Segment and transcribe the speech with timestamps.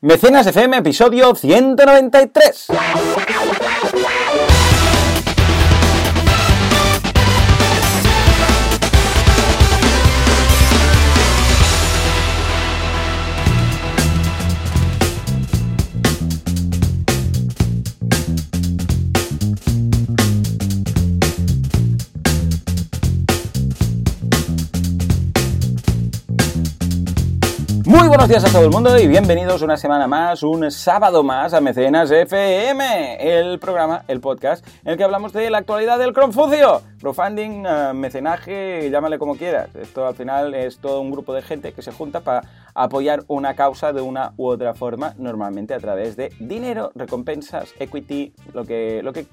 [0.00, 2.68] Mecenas FM, episodio 193.
[28.28, 31.62] Buenos días a todo el mundo y bienvenidos una semana más, un sábado más a
[31.62, 36.60] Mecenas FM, el programa, el podcast en el que hablamos de la actualidad del crowdfunding,
[37.00, 39.74] crowdfunding, eh, mecenaje, llámale como quieras.
[39.76, 42.42] Esto al final es todo un grupo de gente que se junta para
[42.74, 48.34] apoyar una causa de una u otra forma, normalmente a través de dinero, recompensas, equity,
[48.52, 49.26] lo que, lo que,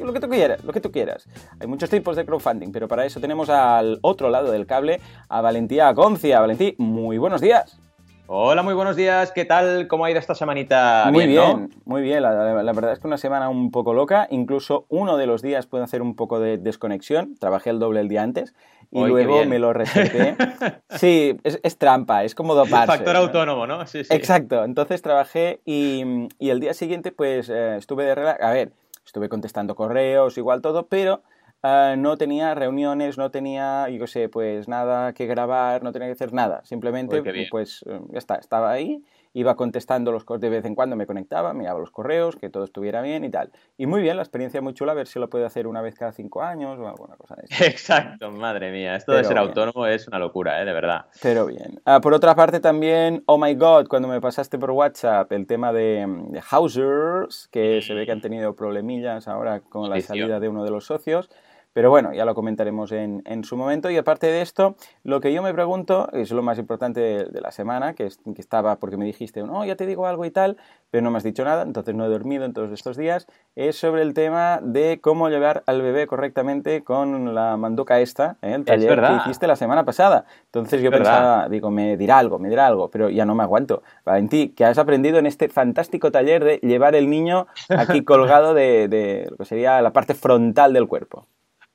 [0.00, 1.28] lo, que tú quieras, lo que tú quieras.
[1.60, 5.40] Hay muchos tipos de crowdfunding, pero para eso tenemos al otro lado del cable a
[5.42, 6.40] Valentía Aconcia.
[6.40, 7.78] Valentí, muy buenos días.
[8.26, 9.30] Hola, muy buenos días.
[9.32, 9.88] ¿Qué tal?
[9.88, 11.08] ¿Cómo ha ido esta semanita?
[11.12, 11.68] Muy bien, ¿no?
[11.84, 12.22] muy bien.
[12.22, 14.26] La, la- la verdad es que una semana un poco loca.
[14.30, 17.34] Incluso uno de los días puede hacer un poco de desconexión.
[17.38, 18.54] Trabajé el doble el día antes
[18.90, 19.48] y luego bien.
[19.50, 20.36] me lo reseté.
[20.90, 22.86] sí, es, es trampa, es como doparse.
[22.98, 23.20] Factor ¿no?
[23.20, 23.86] autónomo, ¿no?
[23.86, 24.14] Sí, sí.
[24.14, 24.64] Exacto.
[24.64, 28.42] Entonces trabajé y, y el día siguiente pues eh, estuve de relax.
[28.42, 28.72] A ver,
[29.04, 31.22] estuve contestando correos, igual todo, pero
[31.62, 36.12] eh, no tenía reuniones, no tenía, yo sé, pues nada que grabar, no tenía que
[36.12, 36.64] hacer nada.
[36.64, 40.74] Simplemente, Uy, pues eh, ya está, estaba ahí, iba contestando los correos de vez en
[40.74, 43.50] cuando, me conectaba, miraba los correos, que todo estuviera bien y tal.
[43.78, 45.94] Y muy bien, la experiencia muy chula, a ver si lo puedo hacer una vez
[45.94, 47.64] cada cinco años o alguna cosa de eso.
[47.64, 48.96] Exacto, madre mía.
[48.96, 49.48] Esto de Pero ser bien.
[49.48, 50.64] autónomo es una locura, ¿eh?
[50.64, 51.06] De verdad.
[51.22, 51.80] Pero bien.
[51.84, 55.72] Ah, por otra parte también, oh my god, cuando me pasaste por WhatsApp el tema
[55.72, 60.48] de, de Housers, que se ve que han tenido problemillas ahora con la salida de
[60.48, 61.30] uno de los socios.
[61.72, 63.90] Pero bueno, ya lo comentaremos en, en su momento.
[63.90, 67.40] Y aparte de esto, lo que yo me pregunto, es lo más importante de, de
[67.40, 70.30] la semana, que, es- que estaba porque me dijiste, no, ya te digo algo y
[70.30, 70.58] tal,
[70.90, 73.76] pero no me has dicho nada, entonces no he dormido en todos estos días, es
[73.76, 78.52] sobre el tema de cómo llevar al bebé correctamente con la manduca esta, ¿eh?
[78.54, 78.88] el taller
[79.22, 80.26] que hiciste la semana pasada.
[80.46, 83.82] Entonces yo pensaba, digo, me dirá algo, me dirá algo, pero ya no me aguanto.
[84.04, 88.88] Valentí, ¿qué has aprendido en este fantástico taller de llevar el niño aquí colgado de,
[88.88, 91.26] de lo que sería la parte frontal del cuerpo?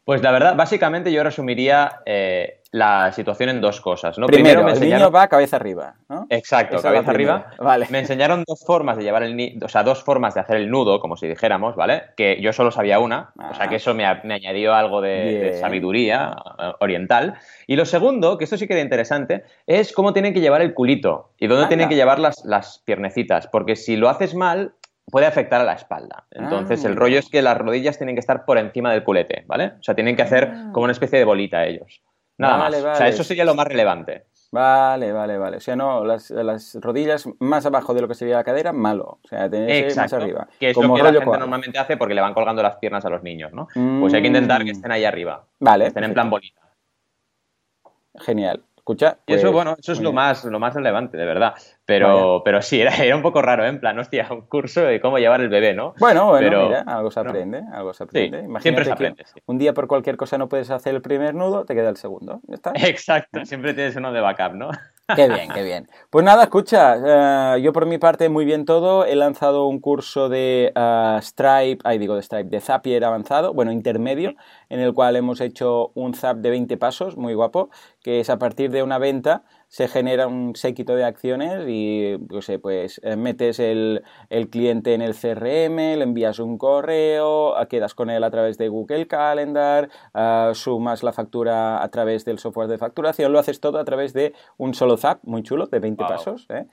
[0.08, 4.26] Pues la verdad, básicamente yo resumiría eh, la situación en dos cosas, ¿no?
[4.28, 5.00] Primero, me el enseñaron...
[5.02, 6.28] niño va cabeza arriba, ¿no?
[6.30, 7.48] Exacto, Esa cabeza arriba.
[7.60, 7.88] Vale.
[7.90, 10.70] Me enseñaron dos formas de llevar el ni- o sea, dos formas de hacer el
[10.72, 12.04] nudo, como si dijéramos, ¿vale?
[12.16, 13.70] Que yo solo sabía una, o sea Ah.
[13.70, 17.34] que eso me, añadió algo de, sabiduría eh, oriental.
[17.68, 20.74] Y lo segundo, que esto sí que era interesante, es cómo tienen que llevar el
[20.74, 21.68] culito y dónde Anda.
[21.68, 24.72] tienen que llevar las, las piernecitas, porque si lo haces mal
[25.10, 26.26] puede afectar a la espalda.
[26.32, 26.88] Entonces, Ah.
[26.90, 29.74] el rollo es que las rodillas tienen que estar por encima del culete, ¿vale?
[29.80, 30.70] O sea, tienen que hacer Ah.
[30.74, 32.02] como una especie de bolita ellos.
[32.38, 32.96] Nada Vale, más.
[32.96, 34.26] O sea, eso sería lo más relevante.
[34.52, 35.58] Vale, vale, vale.
[35.58, 39.20] O sea, no, las, las rodillas más abajo de lo que sería la cadera, malo.
[39.24, 40.48] O sea, tener más arriba.
[40.60, 43.04] Que es como lo que la gente normalmente hace porque le van colgando las piernas
[43.06, 43.68] a los niños, ¿no?
[44.00, 44.76] Pues hay que intentar que Mm.
[44.76, 45.46] estén ahí arriba.
[45.60, 45.86] Vale.
[45.86, 46.62] Que estén en plan bolita.
[48.20, 48.64] Genial.
[48.78, 49.18] Escucha.
[49.28, 51.56] Y eso, pues, bueno, eso es lo más, lo más relevante, de verdad.
[51.88, 53.70] Pero, pero sí, era, era un poco raro, ¿eh?
[53.70, 55.94] en plan, hostia, un curso de cómo llevar el bebé, ¿no?
[56.00, 57.30] Bueno, bueno, Pero- mira, algo se no.
[57.30, 58.40] aprende, algo se aprende.
[58.40, 59.40] Sí, Imagínate siempre se que aprende, sí.
[59.46, 62.42] un día por cualquier cosa no puedes hacer el primer nudo, te queda el segundo.
[62.48, 62.74] ¿Ya está?
[62.76, 64.70] Exacto, siempre tienes uno de backup, ¿no?
[65.16, 65.88] Qué bien, qué bien.
[66.10, 69.06] Pues nada, escucha, eh, yo por mi parte muy bien todo.
[69.06, 73.72] He lanzado un curso de eh, Stripe, ay digo de Stripe, de Zapier avanzado, bueno,
[73.72, 74.36] intermedio,
[74.68, 77.70] en el cual hemos hecho un Zap de 20 pasos, muy guapo,
[78.04, 82.42] que es a partir de una venta se genera un séquito de acciones y, yo
[82.42, 87.94] sé, pues eh, metes el, el cliente en el CRM, le envías un correo, quedas
[87.94, 89.90] con él a través de Google Calendar,
[90.54, 94.34] sumas la factura a través del software de facturación, lo haces todo a través de
[94.58, 96.08] un solo zap muy chulo de 20 Wow.
[96.10, 96.46] pasos.
[96.50, 96.66] ¿eh?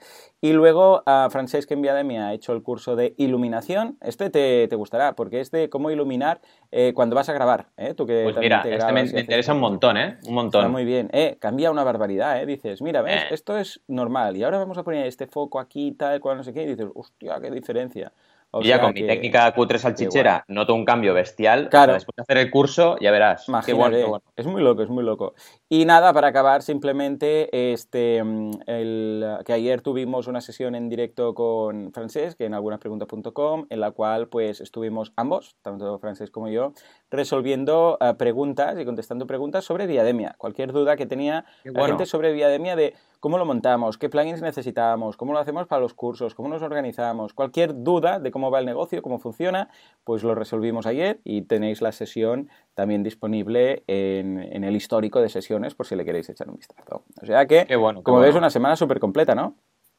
[0.45, 3.97] Y luego a Francesc Enviade ha hecho el curso de iluminación.
[3.99, 6.39] Este te, te gustará porque es de cómo iluminar
[6.71, 7.69] eh, cuando vas a grabar.
[7.77, 7.95] ¿eh?
[7.95, 10.05] Tú que Pues mira, te este me, me interesa un montón, ¿eh?
[10.05, 10.71] Un Está montón.
[10.71, 11.09] muy bien.
[11.13, 12.45] Eh, cambia una barbaridad, ¿eh?
[12.45, 13.23] Dices, mira, ¿ves?
[13.23, 13.27] Eh.
[13.31, 14.37] Esto es normal.
[14.37, 16.61] Y ahora vamos a poner este foco aquí, tal, cual, no sé qué.
[16.61, 18.13] Y dices, hostia, qué diferencia.
[18.57, 21.67] O y ya con que- mi técnica cutre salchichera noto un cambio bestial.
[21.67, 21.91] Claro.
[21.93, 23.45] Después de hacer el curso, ya verás.
[23.65, 24.23] Qué bueno, qué bueno.
[24.33, 25.33] es muy loco, es muy loco.
[25.67, 31.33] Y nada, para acabar, simplemente este, mm, el, que ayer tuvimos una sesión en directo
[31.33, 36.71] con Francesc en algunaspreguntas.com, en la cual pues estuvimos ambos, tanto Francesc como yo,
[37.15, 40.35] resolviendo eh, preguntas y contestando preguntas sobre Viademia.
[40.37, 45.17] Cualquier duda que tenía la gente sobre Viademia de cómo lo montamos, qué plugins necesitamos,
[45.17, 48.65] cómo lo hacemos para los cursos, cómo nos organizamos, cualquier duda de cómo va el
[48.65, 49.69] negocio, cómo funciona,
[50.03, 55.29] pues lo resolvimos ayer y tenéis la sesión también disponible en, en el histórico de
[55.29, 57.03] sesiones por si le queréis echar un vistazo.
[57.21, 58.23] O sea que, bueno, como bueno.
[58.23, 59.55] veis, una semana súper completa, ¿no?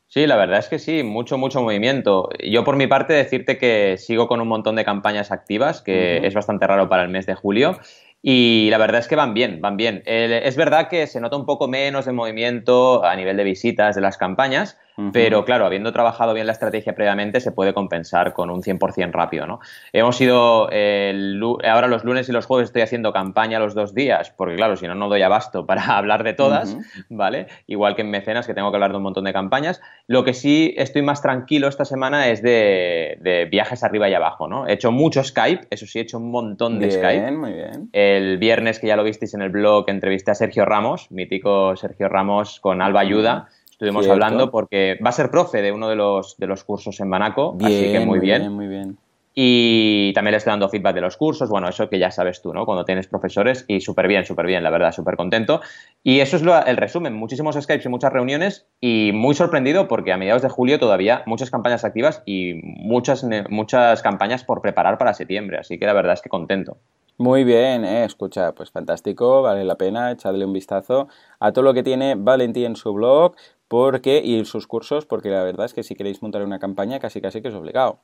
[0.08, 2.28] Sí, la verdad es que sí, mucho, mucho movimiento.
[2.42, 6.32] Yo por mi parte decirte que sigo con un montón de campañas activas, que es
[6.32, 7.78] bastante raro para el mes de julio.
[8.22, 10.02] Y la verdad es que van bien, van bien.
[10.06, 14.00] es verdad que se nota un poco menos de movimiento a nivel de visitas de
[14.00, 14.78] las campañas,
[15.12, 19.46] pero claro, habiendo trabajado bien la estrategia previamente, se puede compensar con un 100% rápido,
[19.46, 19.60] ¿no?
[19.92, 24.56] Hemos ido, ahora los lunes y los jueves estoy haciendo campaña los dos días, porque
[24.56, 26.76] claro, si no, no doy abasto para hablar de todas,
[27.08, 27.46] ¿vale?
[27.66, 29.80] Igual que en mecenas, que tengo que hablar de un montón de campañas.
[30.06, 34.66] Lo que sí estoy más tranquilo esta semana es de, viajes arriba y abajo, ¿no?
[34.66, 37.32] He hecho mucho Skype, eso sí, he hecho un montón de Skype.
[37.32, 37.90] Muy bien.
[37.92, 42.08] El viernes, que ya lo visteis en el blog, entrevisté a Sergio Ramos, mítico Sergio
[42.08, 43.48] Ramos con Alba Ayuda.
[43.76, 47.10] Estuvimos hablando porque va a ser profe de uno de los, de los cursos en
[47.10, 48.50] Banaco, así que muy, bien.
[48.50, 48.96] Muy bien.
[49.34, 52.54] Y también le estoy dando feedback de los cursos, bueno, eso que ya sabes tú,
[52.54, 52.64] ¿no?
[52.64, 55.60] Cuando tienes profesores y súper bien, súper bien, la verdad, súper contento.
[56.02, 60.16] Y eso es el resumen, muchísimos Skypes y muchas reuniones y muy sorprendido porque a
[60.16, 65.58] mediados de julio todavía muchas campañas activas y muchas, muchas campañas por preparar para septiembre,
[65.58, 66.78] así que la verdad es que contento.
[67.18, 71.08] Muy bien, eh, escucha, pues fantástico, vale la pena echarle un vistazo
[71.40, 73.36] a todo lo que tiene Valentín en su blog,
[73.68, 77.20] porque y sus cursos, porque la verdad es que si queréis montar una campaña casi
[77.20, 78.00] casi que es obligado.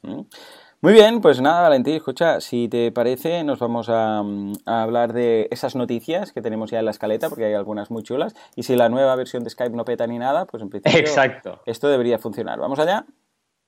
[0.81, 4.25] Muy bien, pues nada, Valentín, escucha, si te parece, nos vamos a,
[4.67, 8.35] hablar de esas noticias que tenemos ya en la escaleta, porque hay algunas muy chulas,
[8.57, 11.61] y si la nueva versión de Skype no peta ni nada, pues en principio Exacto.
[11.67, 12.59] esto debería funcionar.
[12.59, 13.07] ¿Vamos allá?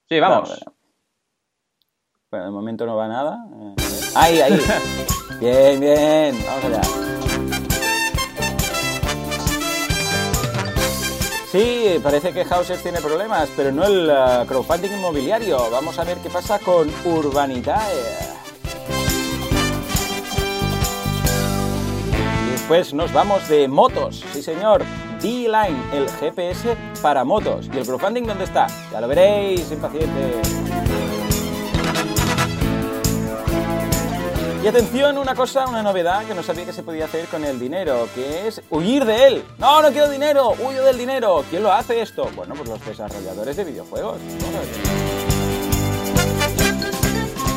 [0.09, 0.61] Sí, vamos.
[2.29, 3.45] Bueno, de momento no va nada.
[3.53, 3.75] Eh,
[4.15, 4.59] ahí, ahí.
[5.39, 7.24] bien, bien, vamos allá.
[11.55, 15.57] Sí, parece que Houses tiene problemas, pero no el uh, crowdfunding inmobiliario.
[15.71, 17.95] Vamos a ver qué pasa con Urbanitae.
[22.51, 24.25] Después nos vamos de motos.
[24.33, 24.83] Sí, señor.
[25.21, 27.69] D-Line, el GPS para motos.
[27.73, 28.67] ¿Y el crowdfunding dónde está?
[28.91, 30.74] Ya lo veréis, impacientes.
[34.65, 37.59] Y atención, una cosa, una novedad que no sabía que se podía hacer con el
[37.59, 39.43] dinero, que es huir de él.
[39.59, 41.45] No, no quiero dinero, huyo del dinero.
[41.51, 42.27] ¿Quién lo hace esto?
[42.35, 44.19] Bueno, pues los desarrolladores de videojuegos.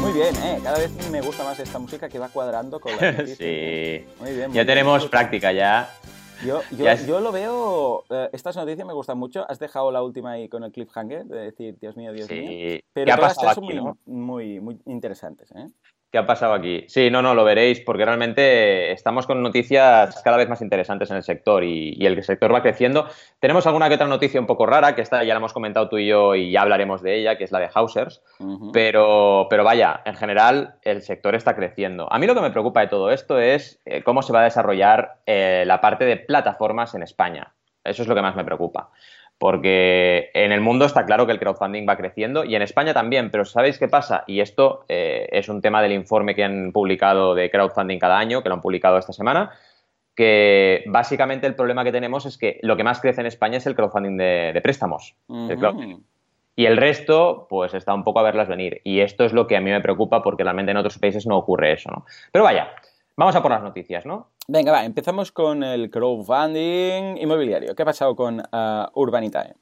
[0.02, 0.60] Muy bien, ¿eh?
[0.62, 4.04] Cada vez me gusta más esta música que va cuadrando con la Sí.
[4.20, 4.52] Muy bien.
[4.52, 5.88] ya tenemos práctica, ya.
[6.44, 6.60] Yo,
[7.06, 9.50] yo, lo veo, eh, estas noticias me gustan mucho.
[9.50, 12.80] Has dejado la última ahí con el cliffhanger, de decir, Dios mío, Dios mío.
[12.92, 15.50] Pero todas son muy, muy, muy interesantes.
[15.52, 15.68] ¿eh?
[16.10, 16.84] ¿Qué ha pasado aquí?
[16.88, 21.18] Sí, no, no, lo veréis, porque realmente estamos con noticias cada vez más interesantes en
[21.18, 23.06] el sector y, el sector va creciendo.
[23.40, 25.98] Tenemos alguna que otra noticia un poco rara, que esta ya la hemos comentado tú
[25.98, 28.22] y yo y ya hablaremos de ella, que es la de Hausers,
[28.72, 32.10] pero, pero vaya, en general el sector está creciendo.
[32.10, 34.44] A mí lo que me preocupa de todo esto es eh, cómo se va a
[34.44, 37.52] desarrollar eh, la parte de plataformas en España.
[37.84, 38.90] Eso es lo que más me preocupa
[39.38, 43.30] porque en el mundo está claro que el crowdfunding va creciendo y en España también,
[43.30, 44.24] pero ¿sabéis qué pasa?
[44.26, 48.42] Y esto eh, es un tema del informe que han publicado de crowdfunding cada año,
[48.42, 49.52] que lo han publicado esta semana,
[50.16, 53.66] que básicamente el problema que tenemos es que lo que más crece en España es
[53.66, 55.14] el crowdfunding de, préstamos.
[56.58, 58.80] y el resto, pues está un poco a verlas venir.
[58.82, 61.36] Y esto es lo que a mí me preocupa porque realmente en otros países no
[61.36, 62.04] ocurre eso, ¿no?
[62.32, 62.72] Pero vaya,
[63.16, 64.30] vamos a por las noticias, ¿no?
[64.50, 67.74] Venga, va, empezamos con el crowdfunding inmobiliario.
[67.74, 69.52] ¿Qué ha pasado con uh, Urbanitae?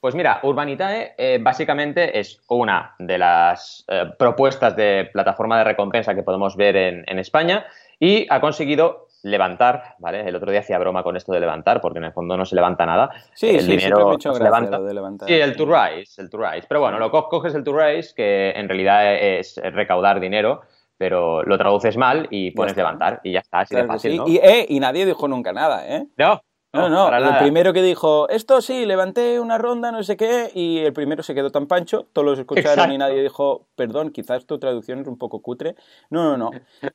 [0.00, 6.14] Pues mira, Urbanitae eh, básicamente es una de las eh, propuestas de plataforma de recompensa
[6.14, 7.64] que podemos ver en, España
[7.98, 10.28] y ha conseguido levantar, ¿vale?
[10.28, 12.54] El otro día hacía broma con esto de levantar, porque en el fondo no se
[12.54, 13.10] levanta nada.
[13.32, 14.78] Sí, el dinero se levanta.
[15.26, 16.66] Sí, el to rise, el to rise.
[16.68, 20.60] Pero bueno, lo coges el to rise, que en realidad es recaudar dinero,
[20.98, 24.66] pero lo traduces mal y pones levantar y ya está, así de fácil, Y, eh,
[24.68, 26.06] y nadie dijo nunca nada, ¿eh?
[26.16, 26.42] No,
[26.74, 30.78] no, no, el primero que dijo, esto sí, levanté una ronda, no sé qué, y
[30.80, 34.58] el primero se quedó tan pancho, todos los escucharon y nadie dijo, perdón, quizás tu
[34.58, 35.76] traducción es un poco cutre.
[36.10, 36.50] No, no, no.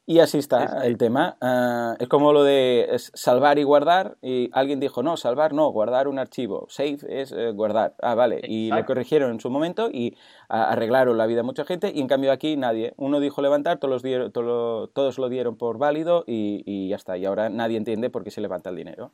[0.05, 1.37] Y así está el tema.
[1.41, 6.07] Ah, es como lo de salvar y guardar, y alguien dijo, no, salvar no, guardar
[6.07, 6.67] un archivo.
[6.69, 7.95] Save es eh, guardar.
[8.01, 8.41] Ah, vale.
[8.43, 10.15] Y le corrigieron en su momento y
[10.49, 12.93] arreglaron la vida a mucha gente, y en cambio aquí nadie.
[12.97, 17.17] Uno dijo levantar, todos, los dieron, todos lo dieron por válido y, y ya está.
[17.17, 19.13] Y ahora nadie entiende por qué se levanta el dinero.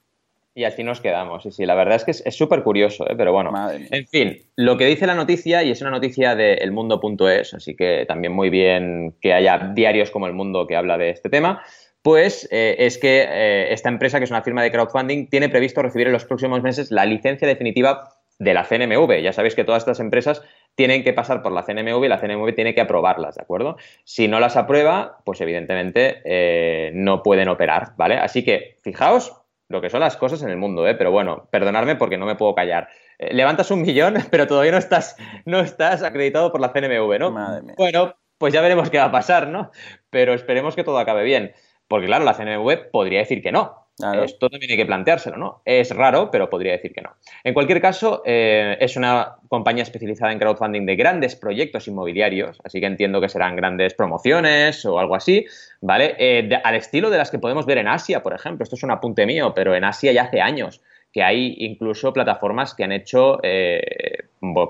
[0.60, 1.44] Y así nos quedamos.
[1.44, 3.14] Sí, sí, la verdad es que es súper curioso, ¿eh?
[3.16, 3.54] pero bueno.
[3.72, 8.04] En fin, lo que dice la noticia, y es una noticia de elmundo.es, así que
[8.06, 11.64] también muy bien que haya diarios como El Mundo que habla de este tema,
[12.02, 15.82] pues eh, es que eh, esta empresa, que es una firma de crowdfunding, tiene previsto
[15.82, 19.22] recibir en los próximos meses la licencia definitiva de la CNMV.
[19.22, 20.42] Ya sabéis que todas estas empresas
[20.76, 23.78] tienen que pasar por la CNMV y la CNMV tiene que aprobarlas, ¿de acuerdo?
[24.04, 28.16] Si no las aprueba, pues evidentemente no pueden operar, ¿vale?
[28.16, 29.39] Así que, fijaos
[29.70, 30.96] lo que son las cosas en el mundo, ¿eh?
[30.96, 32.90] Pero bueno, perdonadme porque no me puedo callar.
[33.20, 37.32] Eh, levantas un millón, pero todavía no estás, no estás acreditado por la CNMV, ¿no?
[37.32, 37.76] Madre mía.
[37.78, 39.72] Bueno, pues ya veremos qué va a pasar, ¿no?
[40.10, 41.54] Pero esperemos que todo acabe bien.
[41.88, 43.79] Porque claro, la CNMV podría decir que no.
[44.00, 44.24] Claro.
[44.24, 45.62] Esto también hay que planteárselo, ¿no?
[45.66, 47.12] Es raro, pero podría decir que no.
[47.44, 52.80] En cualquier caso, eh, es una compañía especializada en crowdfunding de grandes proyectos inmobiliarios, así
[52.80, 55.46] que entiendo que serán grandes promociones o algo así,
[55.82, 56.16] ¿vale?
[56.18, 58.64] Eh, de- al estilo de las que podemos ver en Asia, por ejemplo.
[58.64, 62.76] Esto es un apunte mío, pero en Asia ya hace años que hay incluso plataformas
[62.76, 63.82] que han hecho eh,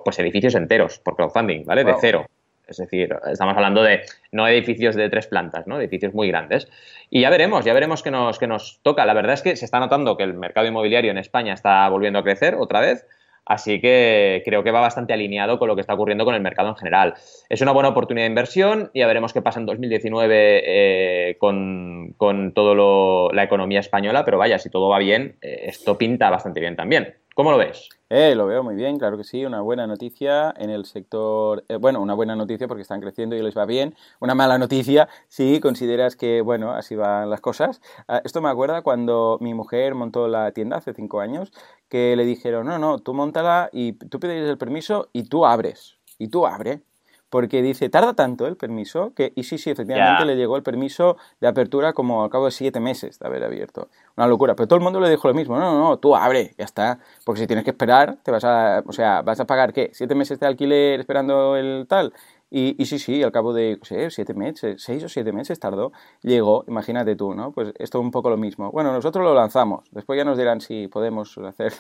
[0.04, 1.84] pues edificios enteros por crowdfunding, ¿vale?
[1.84, 2.26] De cero.
[2.70, 5.80] Es decir, estamos hablando de no edificios de tres plantas, ¿no?
[5.80, 6.70] Edificios muy grandes.
[7.10, 9.06] Y ya veremos, ya veremos qué nos, nos toca.
[9.06, 12.20] La verdad es que se está notando que el mercado inmobiliario en España está volviendo
[12.20, 13.06] a crecer otra vez.
[13.46, 16.70] Así que creo que va bastante alineado con lo que está ocurriendo con el mercado
[16.70, 17.16] en general.
[17.50, 18.92] Es una buena oportunidad de inversión.
[18.94, 24.24] Ya veremos qué pasa en 2019 eh, con, con toda la economía española.
[24.24, 27.16] Pero vaya, si todo va bien, eh, esto pinta bastante bien también.
[27.34, 27.90] ¿Cómo lo ves?
[28.12, 31.76] Eh, lo veo muy bien, claro que sí, una buena noticia en el sector, eh,
[31.76, 35.60] bueno, una buena noticia porque están creciendo y les va bien, una mala noticia si
[35.60, 37.82] consideras que, bueno, así van las cosas.
[38.08, 41.52] Ah, esto me acuerda cuando mi mujer montó la tienda hace cinco años,
[41.88, 46.00] que le dijeron, no, no, tú montala y tú pides el permiso y tú abres,
[46.18, 46.82] y tú abre.
[47.30, 51.18] Porque dice, tarda tanto el permiso que, y sí, sí, efectivamente le llegó el permiso
[51.40, 53.90] de apertura como al cabo de siete meses de haber abierto.
[54.18, 54.56] Una locura.
[54.56, 55.58] Pero todo el mundo le dijo lo mismo.
[55.58, 57.00] No, no, no, tú abre, ya está.
[57.24, 59.92] Porque si tienes que esperar, te vas a, o sea, vas a pagar, ¿qué?
[59.94, 62.14] ¿Siete meses de alquiler esperando el tal?
[62.52, 65.60] Y, y sí, sí, al cabo de, no sé, siete meses, seis o siete meses
[65.60, 65.92] tardó,
[66.24, 67.52] llegó, imagínate tú, ¿no?
[67.52, 68.72] Pues esto es un poco lo mismo.
[68.72, 69.88] Bueno, nosotros lo lanzamos.
[69.92, 71.74] Después ya nos dirán si podemos hacer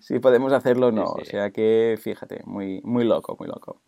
[0.00, 1.06] si podemos hacerlo o no.
[1.06, 1.22] Sí, sí.
[1.22, 3.80] O sea que, fíjate, muy, muy loco, muy loco.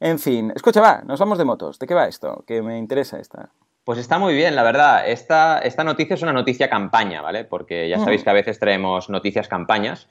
[0.00, 1.78] En fin, escucha, va, nos vamos de motos.
[1.78, 2.44] ¿De qué va esto?
[2.46, 3.50] Que me interesa esta.
[3.84, 5.08] Pues está muy bien, la verdad.
[5.08, 7.44] Esta, esta noticia es una noticia campaña, ¿vale?
[7.44, 8.24] Porque ya sabéis Mm.
[8.24, 10.08] que a veces traemos noticias campañas.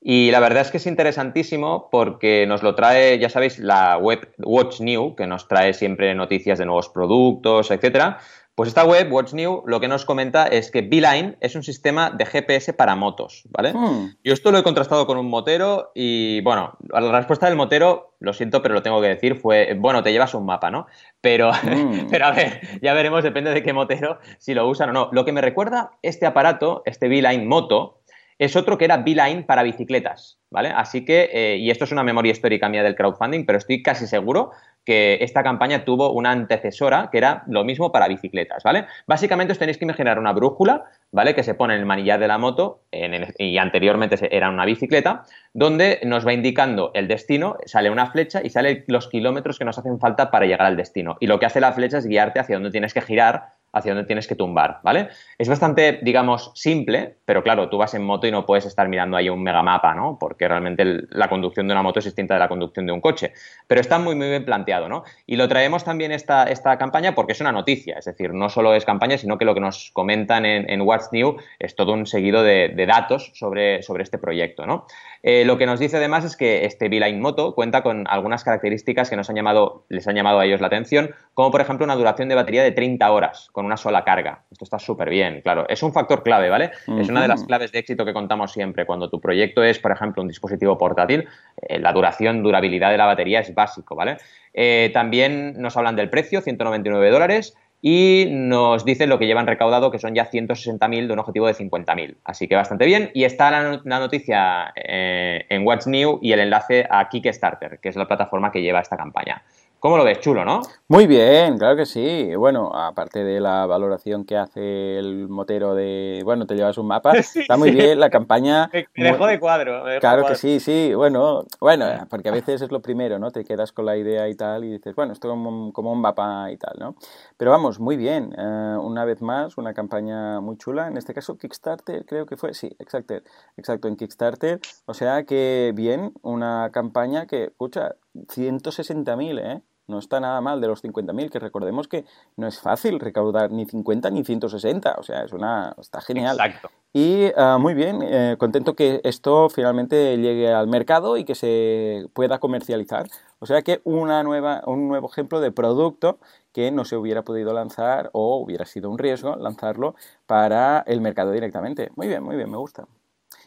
[0.00, 4.32] Y la verdad es que es interesantísimo porque nos lo trae, ya sabéis, la web
[4.38, 8.18] Watch New, que nos trae siempre noticias de nuevos productos, etcétera.
[8.58, 12.10] Pues esta web, Watch New, lo que nos comenta es que Beeline es un sistema
[12.10, 13.72] de GPS para motos, ¿vale?
[13.72, 18.16] Hmm, Yo esto lo he contrastado con un motero y, bueno, la respuesta del motero,
[18.18, 20.88] lo siento, pero lo tengo que decir, fue, bueno, te llevas un mapa, ¿no?
[21.20, 22.08] Pero, Mm.
[22.10, 25.08] pero a ver, ya veremos, depende de qué motero, si lo usan o no.
[25.12, 28.00] Lo que me recuerda este aparato, este Beeline Moto,
[28.38, 30.70] es otro que era Beeline para bicicletas, ¿vale?
[30.74, 34.06] Así que, eh, y esto es una memoria histórica mía del crowdfunding, pero estoy casi
[34.06, 34.52] seguro
[34.84, 38.86] que esta campaña tuvo una antecesora que era lo mismo para bicicletas, ¿vale?
[39.06, 41.34] Básicamente os tenéis que imaginar una brújula, ¿vale?
[41.34, 46.00] Que se pone en el manillar de la moto y anteriormente era una bicicleta, donde
[46.04, 49.98] nos va indicando el destino, sale una flecha y sale los kilómetros que nos hacen
[50.00, 51.16] falta para llegar al destino.
[51.20, 54.06] Y lo que hace la flecha es guiarte hacia donde tienes que girar, hacia donde
[54.06, 55.08] tienes que tumbar, ¿vale?
[55.38, 59.16] Es bastante, digamos, simple, pero claro, tú vas en moto y no puedes estar mirando
[59.16, 60.18] ahí un megamapa, ¿no?
[60.18, 63.32] Porque realmente la conducción de una moto es distinta de la conducción de un coche.
[63.66, 65.04] Pero está muy, muy bien planteado, ¿no?
[65.26, 68.74] Y lo traemos también esta, esta campaña porque es una noticia, es decir, no solo
[68.74, 72.06] es campaña, sino que lo que nos comentan en, en What's New es todo un
[72.06, 74.86] seguido de, de datos sobre, sobre este proyecto, ¿no?
[75.22, 79.10] Eh, lo que nos dice además es que este Beeline Moto cuenta con algunas características
[79.10, 81.96] que nos han llamado, les han llamado a ellos la atención, como por ejemplo una
[81.96, 84.44] duración de batería de 30 horas con una sola carga.
[84.50, 85.66] Esto está súper bien, claro.
[85.68, 86.70] Es un factor clave, ¿vale?
[86.98, 88.86] Es una de las claves de éxito que contamos siempre.
[88.86, 91.28] Cuando tu proyecto es, por ejemplo, un dispositivo portátil,
[91.62, 94.18] eh, la duración, durabilidad de la batería es básico, ¿vale?
[94.54, 97.56] Eh, también nos hablan del precio, 199 dólares.
[97.80, 101.54] Y nos dicen lo que llevan recaudado, que son ya 160.000 de un objetivo de
[101.54, 102.16] 50.000.
[102.24, 103.10] Así que bastante bien.
[103.14, 107.78] Y está la, no- la noticia eh, en What's New y el enlace a Kickstarter,
[107.80, 109.42] que es la plataforma que lleva esta campaña.
[109.80, 110.18] ¿Cómo lo ves?
[110.18, 110.60] Chulo, ¿no?
[110.88, 112.34] Muy bien, claro que sí.
[112.34, 117.12] Bueno, aparte de la valoración que hace el motero de, bueno, te llevas un mapa,
[117.22, 117.76] Sí, está muy sí.
[117.76, 118.68] bien la campaña.
[118.72, 119.84] de cuadro.
[119.84, 120.36] me dejó Claro de que cuadro.
[120.36, 123.30] sí, sí, bueno, bueno, porque a veces es lo primero, ¿no?
[123.30, 126.00] Te quedas con la idea y tal y dices, bueno, esto como, un- como un
[126.00, 126.96] mapa y tal, ¿no?
[127.36, 131.38] Pero vamos, muy bien, eh, una vez más, una campaña muy chula, en este caso
[131.38, 133.14] Kickstarter, creo que fue, sí, exacto,
[133.56, 137.94] exacto, en Kickstarter, o sea que bien, una campaña que, escucha,
[138.26, 139.62] 160.000, ¿eh?
[139.88, 142.04] No está nada mal de los 50.000, que recordemos que
[142.36, 146.36] no es fácil recaudar ni 50 ni 160, o sea, es una, está genial.
[146.36, 146.68] Exacto.
[146.92, 152.06] Y ah, muy bien, eh, contento que esto finalmente llegue al mercado y que se
[152.12, 153.06] pueda comercializar.
[153.38, 156.18] O sea que una nueva, un nuevo ejemplo de producto
[156.52, 159.94] que no se hubiera podido lanzar o hubiera sido un riesgo lanzarlo
[160.26, 161.90] para el mercado directamente.
[161.96, 162.86] Muy bien, muy bien, me gusta.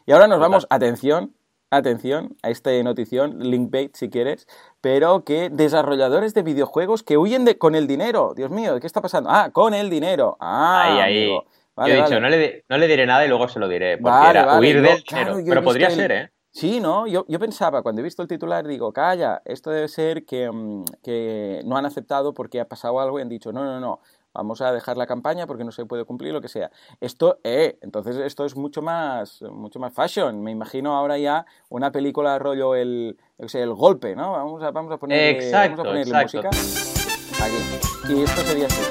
[0.07, 1.35] Y ahora nos vamos, atención,
[1.71, 4.47] atención a esta notición, linkbait si quieres,
[4.81, 8.33] pero que desarrolladores de videojuegos que huyen de, con el dinero.
[8.35, 9.29] Dios mío, ¿qué está pasando?
[9.31, 10.37] Ah, con el dinero.
[10.39, 11.23] Ah, Ahí, ahí.
[11.23, 11.45] amigo.
[11.77, 13.97] Yo he dicho, no le, no le, diré nada y luego se lo diré.
[13.97, 15.37] Porque era huir del dinero.
[15.47, 16.31] Pero podría ser, ¿eh?
[16.53, 17.07] Sí, ¿no?
[17.07, 20.83] Yo, yo, pensaba, cuando he visto el titular, digo, calla, esto debe ser que, mm,
[21.01, 24.01] que no han aceptado porque ha pasado algo y han dicho, no, no, no,
[24.33, 26.71] vamos a dejar la campaña porque no se puede cumplir, lo que sea.
[27.00, 30.41] Esto, eh, entonces esto es mucho más, mucho más fashion.
[30.41, 34.31] Me imagino ahora ya una película rollo el, el golpe, ¿no?
[34.33, 36.50] Vamos a, vamos a ponerle, vamos a ponerle música.
[36.50, 38.13] Aquí.
[38.13, 38.81] Y esto sería así.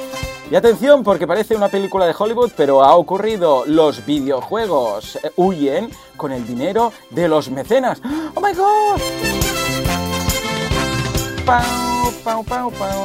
[0.50, 3.62] Y atención, porque parece una película de Hollywood, pero ha ocurrido.
[3.66, 8.02] Los videojuegos huyen con el dinero de los mecenas.
[8.34, 9.00] ¡Oh my god!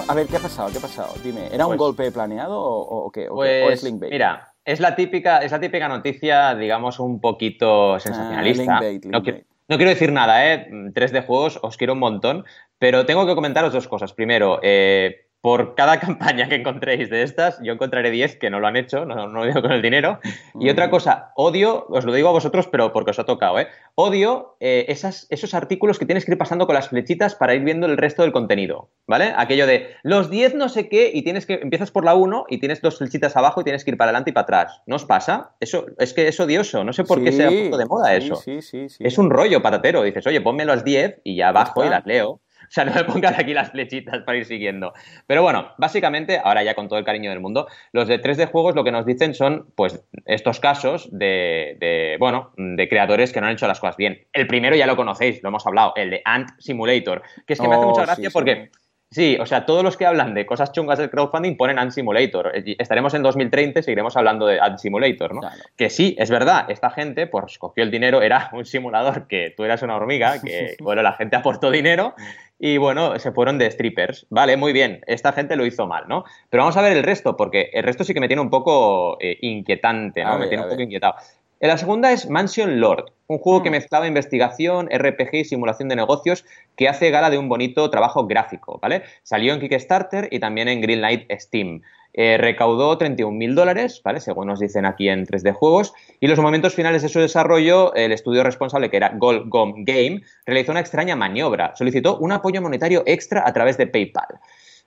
[0.07, 0.69] A ver, ¿qué ha pasado?
[0.71, 1.13] ¿Qué ha pasado?
[1.23, 3.27] Dime, ¿era un pues golpe planeado o, qué?
[3.27, 8.81] ¿O, pues, es Mira, es la, típica, es la típica noticia, digamos, un poquito sensacionalista.
[9.05, 10.67] no, quiero, decir nada, ¿eh?
[10.93, 12.45] Tres de juegos, os quiero un montón,
[12.77, 14.13] pero tengo que comentaros dos cosas.
[14.13, 18.65] Primero, eh, por cada campaña que encontréis de estas, yo encontraré 10 que no lo
[18.65, 20.19] han hecho, no, lo digo con el dinero.
[20.59, 23.67] Y otra cosa, odio, os lo digo a vosotros, pero porque os ha tocado, ¿eh?
[23.93, 27.63] Odio eh, esas, esos artículos que tienes que ir pasando con las flechitas para ir
[27.63, 29.35] viendo el resto del contenido, ¿vale?
[29.37, 32.59] Aquello de los 10 no sé qué y tienes que, empiezas por la 1 y
[32.59, 34.81] tienes dos flechitas abajo y tienes que ir para adelante y para atrás.
[34.87, 35.51] ¿No os pasa?
[35.59, 38.35] Eso, es que es odioso, no sé por qué se ha puesto de moda eso.
[38.37, 41.89] Sí, sí, es un rollo patatero, dices, oye, ponme las 10 y ya bajo y
[41.89, 42.41] las leo.
[42.69, 44.93] O sea, no me pongas aquí las flechitas para ir siguiendo.
[45.27, 48.75] Pero bueno, básicamente, ahora ya con todo el cariño del mundo, los de 3D Juegos
[48.75, 53.53] lo que nos dicen son, pues, estos casos de, bueno, de creadores que no han
[53.53, 54.27] hecho las cosas bien.
[54.33, 57.67] El primero ya lo conocéis, lo hemos hablado, el de Ant Simulator, que es que
[57.67, 58.69] me hace mucha oh, gracia porque...
[58.71, 58.84] Sí,
[59.39, 62.51] o sea, todos los que hablan de cosas chungas del crowdfunding ponen Ant Simulator.
[62.77, 65.41] Estaremos en 2030 y seguiremos hablando de Ant Simulator, ¿no?
[65.75, 69.63] Que sí, es verdad, esta gente pues cogió el dinero, era un simulador que tú
[69.63, 72.13] eras una hormiga, que bueno, la gente aportó dinero
[72.59, 74.27] y bueno, se fueron de strippers.
[74.29, 76.23] Vale, muy bien, esta gente lo hizo mal, ¿no?
[76.49, 79.17] Pero vamos a ver el resto, porque el resto sí que me tiene un poco
[79.19, 80.39] eh, inquietante, ¿no?
[80.39, 81.15] me tiene un poco inquietado.
[81.61, 83.73] La segunda es Mansion Lord, un juego que mm.
[83.73, 86.45] mezclaba investigación, RPG y simulación de negocios
[86.75, 89.03] que hace gala de un bonito trabajo gráfico, ¿vale?
[89.23, 91.81] Salió en Kickstarter y también en Greenlight Steam.
[92.13, 94.19] Eh, recaudó 31.000 dólares, ¿vale?
[94.19, 95.93] Según nos dicen aquí en 3D Juegos.
[96.19, 100.21] Y los momentos finales de su desarrollo, el estudio responsable, que era Gold Gom Game,
[100.45, 101.75] realizó una extraña maniobra.
[101.75, 104.39] Solicitó un apoyo monetario extra a través de PayPal.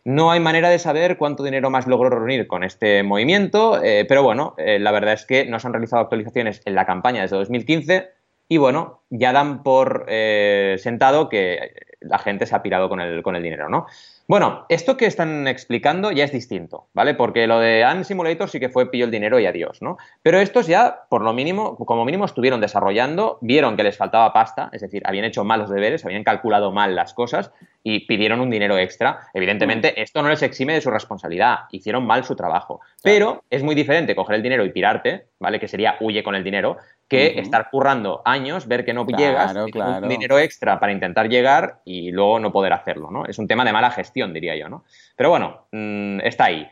[0.05, 4.23] No hay manera de saber cuánto dinero más logró reunir con este movimiento, eh, pero
[4.23, 7.37] bueno, eh, la verdad es que no se han realizado actualizaciones en la campaña desde
[7.37, 8.18] 2015
[8.49, 13.37] y bueno, ya dan por sentado que la gente se ha pirado con el, con
[13.37, 13.87] el dinero, ¿no?
[14.29, 17.15] Bueno, esto que están explicando ya es distinto, ¿vale?
[17.15, 19.97] Porque lo de Ant Simulator sí que fue pillo el dinero y adiós, ¿no?
[20.23, 24.69] Pero estos ya, por lo mínimo, como mínimo estuvieron desarrollando, vieron que les faltaba pasta,
[24.73, 28.77] es decir, habían hecho malos deberes, habían calculado mal las cosas y pidieron un dinero
[28.77, 29.21] extra.
[29.33, 30.01] Evidentemente, mm.
[30.03, 32.81] esto no les exime de su responsabilidad, hicieron mal su trabajo.
[33.03, 35.59] Pero es muy diferente coger el dinero y pirarte, ¿vale?
[35.59, 36.77] Que sería huye con el dinero,
[37.09, 42.13] que estar currando años, ver que no llegas, un dinero extra para intentar llegar y
[42.13, 43.25] luego no poder hacerlo, ¿no?
[43.25, 44.85] Es un tema de mala gestión, diría yo, ¿no?
[45.17, 46.69] Pero bueno, mm, está ahí.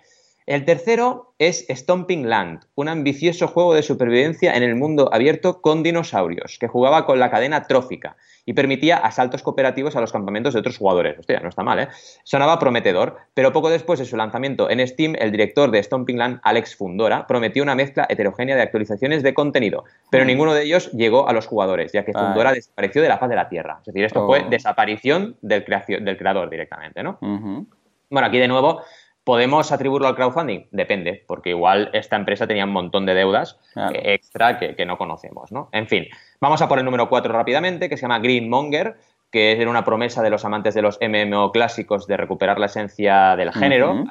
[0.46, 5.82] El tercero es Stomping Land, un ambicioso juego de supervivencia en el mundo abierto con
[5.82, 10.60] dinosaurios, que jugaba con la cadena trófica y permitía asaltos cooperativos a los campamentos de
[10.60, 11.18] otros jugadores.
[11.18, 11.88] Hostia, no está mal, ¿eh?
[12.22, 16.38] Sonaba prometedor, pero poco después de su lanzamiento en Steam, el director de Stomping Land,
[16.44, 20.28] Alex Fundora, prometió una mezcla heterogénea de actualizaciones de contenido, pero mm.
[20.28, 23.36] ninguno de ellos llegó a los jugadores, ya que Fundora desapareció de la faz de
[23.36, 23.78] la Tierra.
[23.80, 24.48] Es decir, esto fue oh.
[24.48, 27.18] desaparición del, del, creador directamente, ¿no?
[27.20, 28.82] Bueno, aquí de nuevo
[29.26, 30.68] ¿Podemos atribuirlo al crowdfunding?
[30.70, 33.58] Depende, porque igual esta empresa tenía un montón de deudas
[33.92, 35.68] extra que, no conocemos, ¿no?
[35.72, 36.06] En fin,
[36.40, 38.98] vamos a por el número 4 rápidamente, que se llama Green Monger,
[39.32, 43.34] que era una promesa de los amantes de los MMO clásicos de recuperar la esencia
[43.34, 44.04] del género,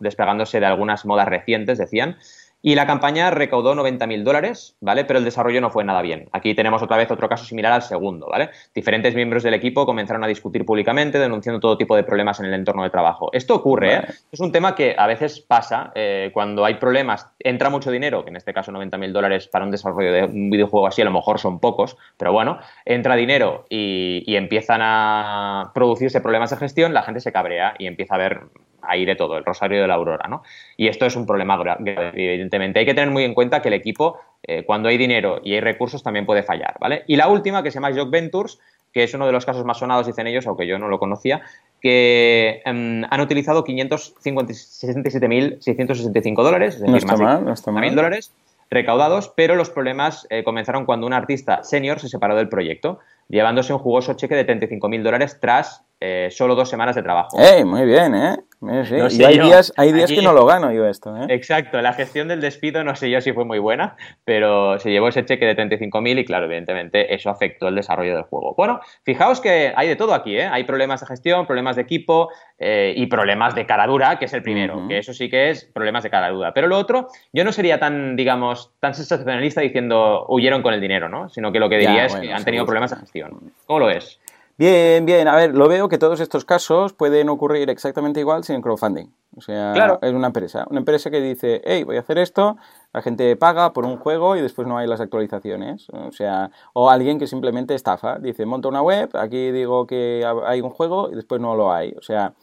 [0.00, 2.16] despegándose de algunas modas recientes, decían.
[2.62, 5.04] Y la campaña recaudó 90.000 dólares, ¿vale?
[5.04, 6.28] Pero el desarrollo no fue nada bien.
[6.32, 8.50] Aquí tenemos otra vez otro caso similar al segundo, ¿vale?
[8.74, 12.54] Diferentes miembros del equipo comenzaron a discutir públicamente, denunciando todo tipo de problemas en el
[12.54, 13.30] entorno de trabajo.
[13.32, 14.02] Esto ocurre, ¿eh?
[14.30, 18.30] Es un tema que a veces pasa eh, cuando hay problemas, entra mucho dinero, que
[18.30, 21.38] en este caso 90.000 dólares para un desarrollo de un videojuego así a lo mejor
[21.38, 27.02] son pocos, pero bueno, entra dinero y, y empiezan a producirse problemas de gestión, la
[27.02, 28.40] gente se cabrea y empieza a ver
[28.82, 30.42] ahí de todo, el rosario de la aurora, ¿no?
[30.76, 32.80] Y esto es un problema grave, evidentemente.
[32.80, 35.60] Hay que tener muy en cuenta que el equipo, eh, cuando hay dinero y hay
[35.60, 37.04] recursos, también puede fallar, ¿vale?
[37.06, 38.58] Y la última, que se llama Jock Ventures,
[38.92, 41.40] que es uno de los casos más sonados, dicen ellos, aunque yo no lo conocía,
[41.80, 47.20] que em, han utilizado 567.665 dólares, es decir, más
[47.64, 48.32] de mil dólares
[48.70, 53.72] recaudados, pero los problemas eh, comenzaron cuando un artista senior se separó del proyecto, llevándose
[53.72, 57.36] un jugoso cheque de 35.000 dólares tras eh, solo dos semanas de trabajo.
[57.38, 57.64] ¡Ey!
[57.64, 58.36] Muy bien, ¿eh?
[58.62, 61.16] Y hay días, hay días que no lo gano yo esto.
[61.16, 61.26] ¿eh?
[61.30, 65.08] Exacto, la gestión del despido no sé yo si fue muy buena, pero se llevó
[65.08, 68.54] ese cheque de 35.000 y claro, evidentemente eso afectó el desarrollo del juego.
[68.54, 70.46] Bueno, fijaos que hay de todo aquí, ¿eh?
[70.46, 74.32] hay problemas de gestión, problemas de equipo eh, y problemas de cara dura, que es
[74.34, 76.52] el primero, que eso sí que es problemas de cara dura.
[76.52, 81.08] Pero lo otro, yo no sería tan, digamos, tan sensacionalista diciendo huyeron con el dinero,
[81.08, 81.30] ¿no?
[81.30, 83.52] Sino que lo que diría es que han tenido problemas de gestión.
[83.64, 84.20] ¿Cómo lo es?
[84.60, 85.26] Bien, bien.
[85.26, 89.06] A ver, lo veo que todos estos casos pueden ocurrir exactamente igual sin crowdfunding.
[89.34, 90.66] O sea, es una empresa.
[90.68, 92.58] Una empresa que dice, hey, voy a hacer esto,
[92.92, 95.88] la gente paga por un juego y después no hay las actualizaciones.
[95.88, 98.18] O sea, o alguien que simplemente estafa.
[98.18, 101.94] Dice, monto una web, aquí digo que hay un juego y después no lo hay.
[101.96, 102.34] O sea,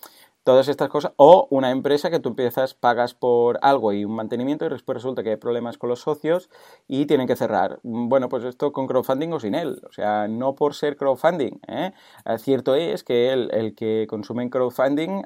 [0.47, 4.65] todas estas cosas, o una empresa que tú empiezas, pagas por algo y un mantenimiento
[4.65, 6.49] y después resulta que hay problemas con los socios
[6.87, 7.81] y tienen que cerrar.
[7.83, 11.59] Bueno, pues esto con crowdfunding o sin él, o sea, no por ser crowdfunding.
[11.67, 11.91] ¿eh?
[12.37, 15.23] Cierto es que el, el que consume en crowdfunding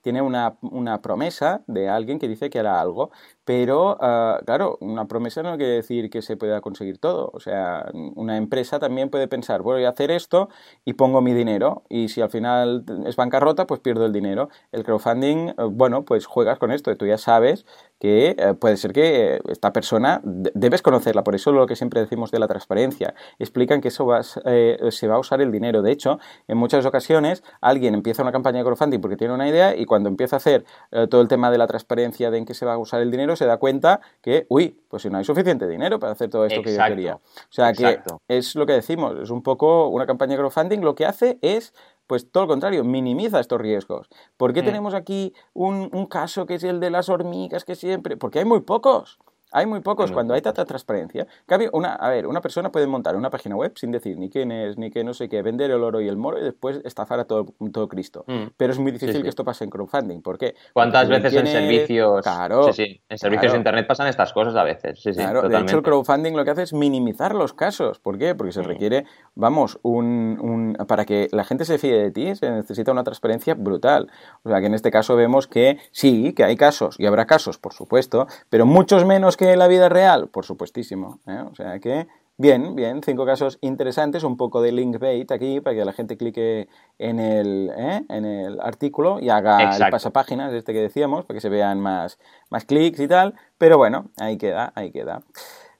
[0.00, 3.10] tiene una, una, promesa de alguien que dice que hará algo,
[3.46, 7.30] pero uh, claro, una promesa no quiere decir que se pueda conseguir todo.
[7.32, 10.48] O sea, una empresa también puede pensar, voy a hacer esto
[10.84, 14.48] y pongo mi dinero y si al final es bancarrota, pues pierdo el dinero.
[14.72, 17.64] El crowdfunding, uh, bueno, pues juegas con esto, tú ya sabes
[18.00, 22.32] que uh, puede ser que esta persona debes conocerla, por eso lo que siempre decimos
[22.32, 25.82] de la transparencia, explican que eso va, eh, se va a usar el dinero.
[25.82, 29.76] De hecho, en muchas ocasiones alguien empieza una campaña de crowdfunding porque tiene una idea
[29.76, 32.54] y cuando empieza a hacer eh, todo el tema de la transparencia de en qué
[32.54, 35.24] se va a usar el dinero, se da cuenta que, uy, pues si no hay
[35.24, 37.14] suficiente dinero para hacer todo esto que yo quería.
[37.16, 37.20] O
[37.50, 41.06] sea que es lo que decimos, es un poco una campaña de crowdfunding, lo que
[41.06, 41.72] hace es
[42.06, 44.08] pues todo lo contrario, minimiza estos riesgos.
[44.36, 44.64] ¿Por qué mm.
[44.64, 48.16] tenemos aquí un, un, caso que es el de las hormigas que siempre?
[48.16, 49.18] Porque hay muy pocos.
[49.56, 50.12] Hay muy pocos.
[50.12, 51.26] Cuando hay tanta transparencia,
[51.72, 54.76] una, a ver, una persona puede montar una página web sin decir ni quién es,
[54.76, 57.24] ni que no sé qué, vender el oro y el moro y después estafar a
[57.24, 58.24] todo, todo Cristo.
[58.26, 58.48] Mm.
[58.54, 60.20] Pero es muy difícil que esto pase en crowdfunding.
[60.20, 60.54] ¿Por qué?
[60.74, 62.20] ¿Cuántas veces en servicios?
[62.22, 62.70] Claro.
[62.74, 65.02] Sí, En servicios de internet pasan estas cosas a veces.
[65.02, 67.98] De hecho, el crowdfunding lo que hace es minimizar los casos.
[67.98, 68.34] ¿Por qué?
[68.34, 68.64] Porque se mm.
[68.66, 73.04] requiere, vamos, un, un, para que la gente se fíe de ti, se necesita una
[73.04, 74.10] transparencia brutal.
[74.42, 77.56] O sea, que en este caso vemos que sí, que hay casos, y habrá casos,
[77.56, 81.20] por supuesto, pero muchos menos que en la vida real, por supuestísimo.
[81.26, 81.42] ¿eh?
[81.50, 82.06] O sea que,
[82.36, 86.16] bien, bien, cinco casos interesantes, un poco de link bait aquí para que la gente
[86.16, 88.04] clique en el, ¿eh?
[88.08, 92.18] en el artículo y haga el pasapáginas, este que decíamos, para que se vean más,
[92.50, 93.34] más clics y tal.
[93.58, 95.20] Pero bueno, ahí queda, ahí queda.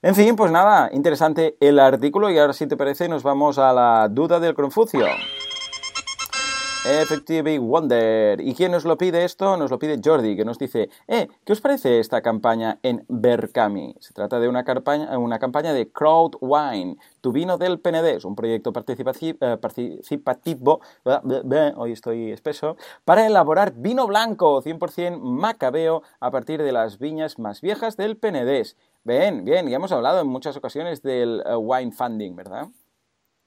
[0.01, 3.73] En fin, pues nada, interesante el artículo y ahora si te parece nos vamos a
[3.73, 5.05] la duda del Confucio.
[6.89, 8.39] Effective Wonder.
[8.39, 9.57] ¿Y quién nos lo pide esto?
[9.57, 13.93] Nos lo pide Jordi, que nos dice, eh, ¿qué os parece esta campaña en Berkami?
[13.99, 18.37] Se trata de una campaña, una campaña de Crowd Wine, tu vino del Penedés, un
[18.37, 20.79] proyecto participativo, eh, participativo
[21.75, 27.59] hoy estoy espeso, para elaborar vino blanco 100% macabeo a partir de las viñas más
[27.59, 28.77] viejas del Penedés.
[29.03, 32.67] Bien, bien, ya hemos hablado en muchas ocasiones del eh, wine funding, ¿verdad?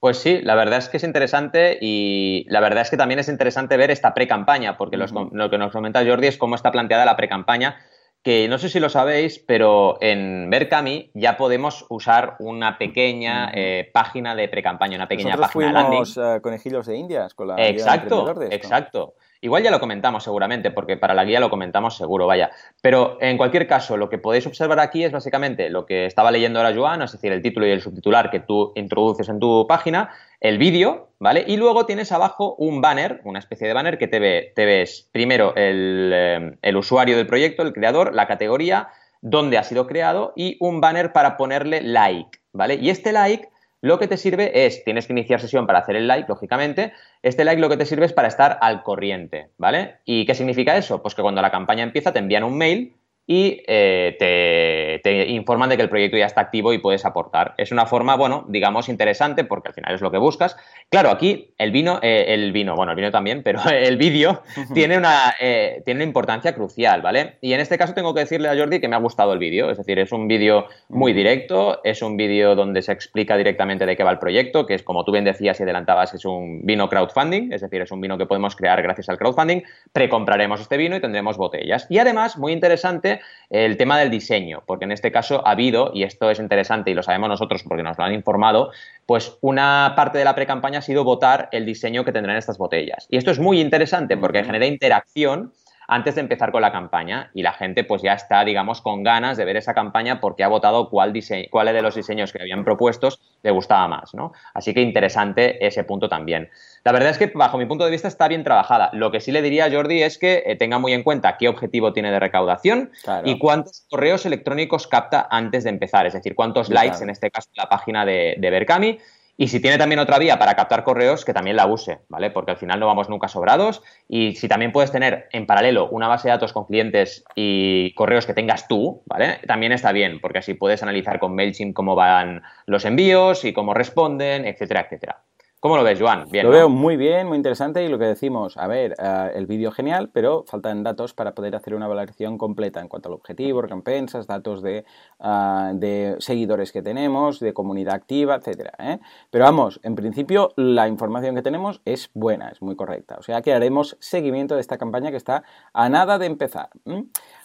[0.01, 3.29] Pues sí, la verdad es que es interesante y la verdad es que también es
[3.29, 7.17] interesante ver esta pre-campaña, porque lo que nos comenta Jordi es cómo está planteada la
[7.17, 7.77] pre-campaña,
[8.23, 13.91] que no sé si lo sabéis, pero en Berkami ya podemos usar una pequeña eh,
[13.93, 16.37] página de pre-campaña, una pequeña página fuimos, landing.
[16.37, 19.15] Uh, conejillos de Indias con la Exacto, exacto.
[19.43, 22.51] Igual ya lo comentamos seguramente, porque para la guía lo comentamos seguro, vaya.
[22.83, 26.59] Pero en cualquier caso, lo que podéis observar aquí es básicamente lo que estaba leyendo
[26.59, 30.11] ahora Joan, es decir, el título y el subtitular que tú introduces en tu página,
[30.41, 31.45] el vídeo, ¿vale?
[31.47, 35.09] Y luego tienes abajo un banner, una especie de banner que te, ve, te ves
[35.13, 38.89] primero el, eh, el usuario del proyecto, el creador, la categoría,
[39.21, 42.75] dónde ha sido creado y un banner para ponerle like, ¿vale?
[42.75, 43.49] Y este like
[43.83, 47.45] lo que te sirve es, tienes que iniciar sesión para hacer el like, lógicamente, este
[47.45, 49.97] like lo que te sirve es para estar al corriente, ¿vale?
[50.05, 51.01] ¿Y qué significa eso?
[51.01, 52.95] Pues que cuando la campaña empieza te envían un mail
[53.27, 57.55] y eh, te, informan de que el proyecto ya está activo y puedes aportar.
[57.57, 60.57] Es una forma, bueno, digamos, interesante porque al final es lo que buscas.
[60.89, 64.43] Claro, aquí el vino, eh, el vino, bueno, el vino también, pero el vídeo
[64.75, 67.39] tiene, una, eh, tiene una importancia crucial, ¿vale?
[67.41, 69.71] Y en este caso tengo que decirle a Jordi que me ha gustado el vídeo,
[69.71, 73.97] es decir, es un vídeo muy directo, es un vídeo donde se explica directamente de
[73.97, 76.89] qué va el proyecto, que es como tú bien decías y adelantabas, es un vino
[76.89, 80.97] crowdfunding, es decir, es un vino que podemos crear gracias al crowdfunding, precompraremos este vino
[80.97, 81.87] y tendremos botellas.
[81.89, 86.03] Y además, muy interesante, el tema del diseño, porque en este caso ha habido, y
[86.03, 88.73] esto es interesante y lo sabemos nosotros porque nos lo han informado,
[89.07, 93.07] pues una parte de la pre-campaña ha sido votar el diseño que tendrán estas botellas.
[93.09, 95.53] Y esto es muy interesante porque genera interacción
[95.91, 99.37] antes de empezar con la campaña y la gente pues ya está, digamos, con ganas
[99.37, 101.13] de ver esa campaña porque ha votado cuál,
[101.51, 104.33] cuál de los diseños que habían propuestos le gustaba más, ¿no?
[104.55, 106.49] Así que interesante ese punto también.
[106.85, 108.91] La verdad es que bajo mi punto de vista está bien trabajada.
[108.93, 111.49] Lo que sí le diría a Jordi es que eh, tenga muy en cuenta qué
[111.49, 112.93] objetivo tiene de recaudación
[113.25, 117.49] y cuántos correos electrónicos capta antes de empezar, es decir, cuántos likes en este caso
[117.55, 118.99] la página de, de Berkami
[119.41, 122.31] y si tiene también otra vía para captar correos, que también la use, ¿vale?
[122.31, 123.81] Porque al final no vamos nunca sobrados.
[124.07, 128.27] Y si también puedes tener en paralelo una base de datos con clientes y correos
[128.27, 129.39] que tengas tú, ¿vale?
[129.47, 133.73] También está bien, porque así puedes analizar con MailChimp cómo van los envíos y cómo
[133.73, 135.23] responden, etcétera, etcétera.
[135.63, 136.27] ¿Cómo lo ves, Joan?
[136.31, 139.45] Bien, lo veo muy bien, muy interesante y lo que decimos, a ver, eh, el
[139.45, 143.61] vídeo genial, pero faltan datos para poder hacer una valoración completa en cuanto al objetivo,
[143.61, 144.87] recompensas, datos de,
[145.19, 148.73] ah, de seguidores que tenemos, de comunidad activa, etcétera.
[148.79, 149.01] ¿eh?
[149.31, 153.17] Pero vamos, en principio la información que tenemos es buena, es muy correcta.
[153.19, 155.45] O sea que haremos seguimiento de esta campaña que está
[155.75, 156.71] a nada de empezar.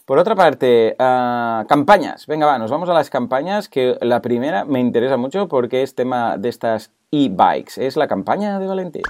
[0.06, 2.28] Por otra parte, ah, campañas.
[2.28, 5.96] Venga, va, nos vamos a las campañas, que la primera me interesa mucho porque es
[5.96, 7.84] tema de estas e-bikes.
[7.84, 9.02] Es la campaña de Valentín.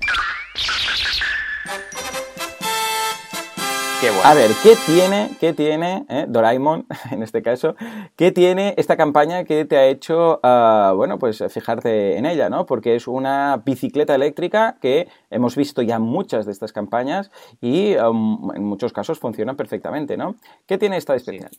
[4.23, 7.75] A ver, ¿qué tiene, qué tiene eh, Doraemon, en este caso,
[8.15, 12.67] qué tiene esta campaña que te ha hecho, ah, bueno, pues fijarte en ella, ¿no?
[12.67, 18.51] Porque es una bicicleta eléctrica que hemos visto ya muchas de estas campañas y um,
[18.55, 20.35] en muchos casos funcionan perfectamente, ¿no?
[20.67, 21.49] ¿Qué tiene esta de especial?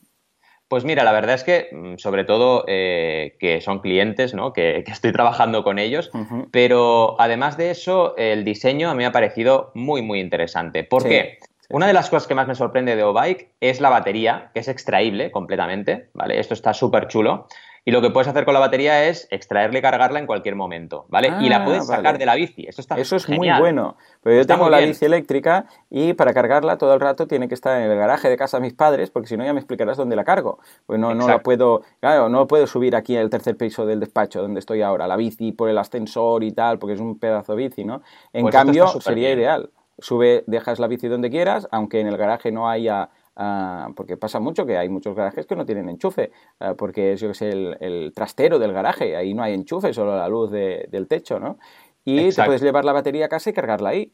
[0.69, 4.53] Pues mira, la verdad es que, mm, sobre todo, eh, que son clientes, ¿no?
[4.53, 6.11] Que, estoy trabajando con ellos,
[6.53, 10.85] pero además de eso, el diseño a mí me ha parecido muy, muy interesante.
[10.85, 11.39] ¿Por qué?
[11.71, 14.69] Una de las cosas que más me sorprende de O-Bike es la batería, que es
[14.69, 16.39] extraíble completamente, ¿vale?
[16.39, 17.49] Esto está súper chulo.
[17.89, 21.07] Y lo que puedes hacer con la batería es extraerla y cargarla en cualquier momento,
[21.09, 21.33] ¿vale?
[21.41, 22.67] y la ah, puedes sacar de la bici.
[22.67, 23.97] Eso está Eso es muy bueno.
[24.25, 27.81] Pero yo tengo la bici eléctrica y para cargarla todo el rato tiene que estar
[27.81, 30.17] en el garaje de casa de mis padres, porque si no ya me explicarás dónde
[30.17, 30.59] la cargo.
[30.85, 34.43] Pues no, no la puedo, claro, no puedo subir aquí al tercer piso del despacho
[34.43, 37.69] donde estoy ahora, la bici por el ascensor y tal, porque es un pedazo de
[37.69, 38.03] bici, ¿no?
[38.33, 42.53] En pues cambio, sería ideal sube, dejas la bici donde quieras, aunque en el garaje
[42.53, 46.31] no haya ah, porque pasa mucho que hay muchos garajes que no tienen enchufe,
[46.61, 50.29] ah, porque es, yo que el, trastero del garaje, ahí no hay enchufe, solo la
[50.29, 51.59] luz del techo, ¿no?
[52.05, 54.13] Y te puedes llevar la batería a casa y cargarla ahí.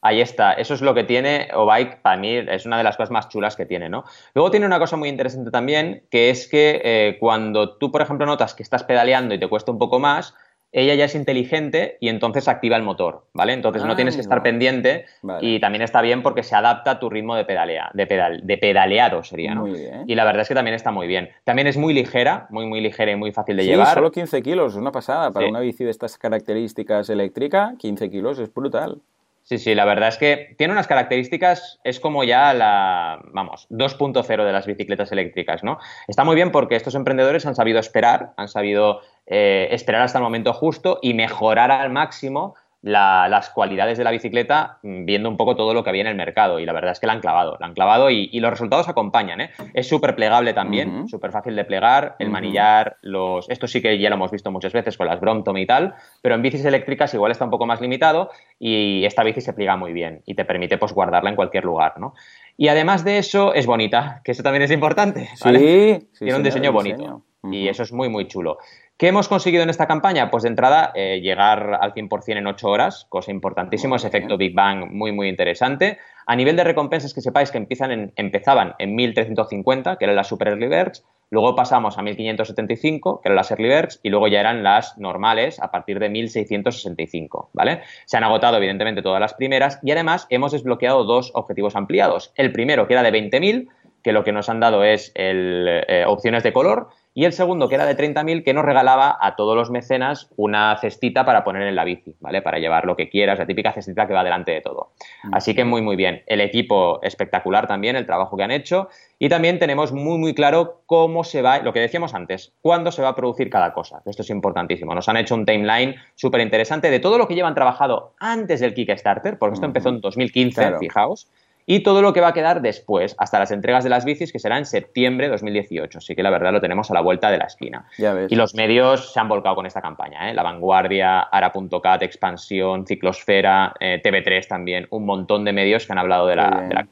[0.00, 3.10] Ahí está, eso es lo que tiene O-Bike, para mí es una de las cosas
[3.10, 4.04] más chulas que tiene, ¿no?
[4.32, 8.24] Luego tiene una cosa muy interesante también, que es que eh, cuando tú, por ejemplo,
[8.24, 10.34] notas que estás pedaleando y te cuesta un poco más,
[10.72, 13.54] ella ya es inteligente y entonces activa el motor, ¿vale?
[13.54, 15.06] Entonces no tienes que estar pendiente
[15.40, 18.58] y también está bien porque se adapta a tu ritmo de, pedalea, de, pedal, de
[18.58, 19.66] pedaleado, sería, ¿no?
[19.66, 21.30] Y la verdad es que también está muy bien.
[21.44, 23.94] También es muy ligera, muy, muy ligera y muy fácil de sí, llevar.
[23.94, 25.30] solo 15 kilos, una pasada.
[25.30, 29.00] Para una bici de estas características eléctrica, 15 kilos es brutal.
[29.48, 34.44] Sí, sí, la verdad es que tiene unas características, es como ya la, vamos, 2.0
[34.44, 35.78] de las bicicletas eléctricas, ¿no?
[36.06, 40.24] Está muy bien porque estos emprendedores han sabido esperar, han sabido eh, esperar hasta el
[40.24, 45.56] momento justo y mejorar al máximo las cualidades de la bicicleta mm, viendo un poco
[45.56, 47.56] todo lo que había en el mercado y la verdad es que la han clavado,
[47.58, 49.40] la han clavado y, los resultados acompañan.
[49.40, 49.50] ¿eh?
[49.74, 53.48] Es súper plegable también, súper fácil de plegar, el manillar, los...
[53.50, 56.36] esto sí que ya lo hemos visto muchas veces con las Brompton y tal, pero
[56.36, 59.92] en bicis eléctricas igual está un poco más limitado y esta bici se pliega muy
[59.92, 62.14] bien y te permite pues guardarla en cualquier lugar, ¿no?
[62.56, 65.28] Y además de eso es bonita, que eso también es importante.
[65.34, 68.58] Sí, Tiene un diseño bonito y eso es muy muy chulo.
[68.98, 70.28] ¿Qué hemos conseguido en esta campaña?
[70.28, 74.56] Pues de entrada, eh, llegar al 100% en 8 horas, cosa importantísima, ese efecto Big
[74.56, 75.98] Bang muy, muy interesante.
[76.26, 80.26] A nivel de recompensas, que sepáis que empiezan en, empezaban en 1350, que eran las
[80.26, 84.40] Super Early Birds, luego pasamos a 1575, que eran las Early Birds, y luego ya
[84.40, 87.82] eran las normales a partir de 1665, ¿vale?
[88.04, 92.32] Se han agotado, evidentemente, todas las primeras y además hemos desbloqueado dos objetivos ampliados.
[92.34, 93.68] El primero, que era de 20.000,
[94.02, 97.74] que lo que nos han dado es eh, opciones de color, y el segundo, que
[97.74, 101.74] era de 30.000, que nos regalaba a todos los mecenas una cestita para poner en
[101.74, 102.42] la bici, ¿vale?
[102.42, 104.92] Para llevar lo que quieras, la típica cestita que va delante de todo.
[105.32, 106.22] Así que muy, muy bien.
[106.28, 108.88] El equipo espectacular también, el trabajo que han hecho.
[109.18, 113.02] Y también tenemos muy, muy claro cómo se va, lo que decíamos antes, cuándo se
[113.02, 114.00] va a producir cada cosa.
[114.06, 114.94] Esto es importantísimo.
[114.94, 118.74] Nos han hecho un timeline súper interesante de todo lo que llevan trabajado antes del
[118.74, 121.28] Kickstarter, porque esto empezó en 2015, fijaos
[121.70, 124.38] y todo lo que va a quedar después, hasta las entregas de las bicis, que
[124.38, 125.98] será en septiembre de 2018.
[125.98, 127.84] Así que la verdad lo tenemos a la vuelta de la esquina.
[128.30, 130.30] Y los medios se han volcado con esta campaña.
[130.30, 130.34] ¿eh?
[130.34, 136.26] La Vanguardia, Ara.cat, Expansión, Ciclosfera, eh, TV3 también, un montón de medios que han hablado
[136.26, 136.88] de la, campaña.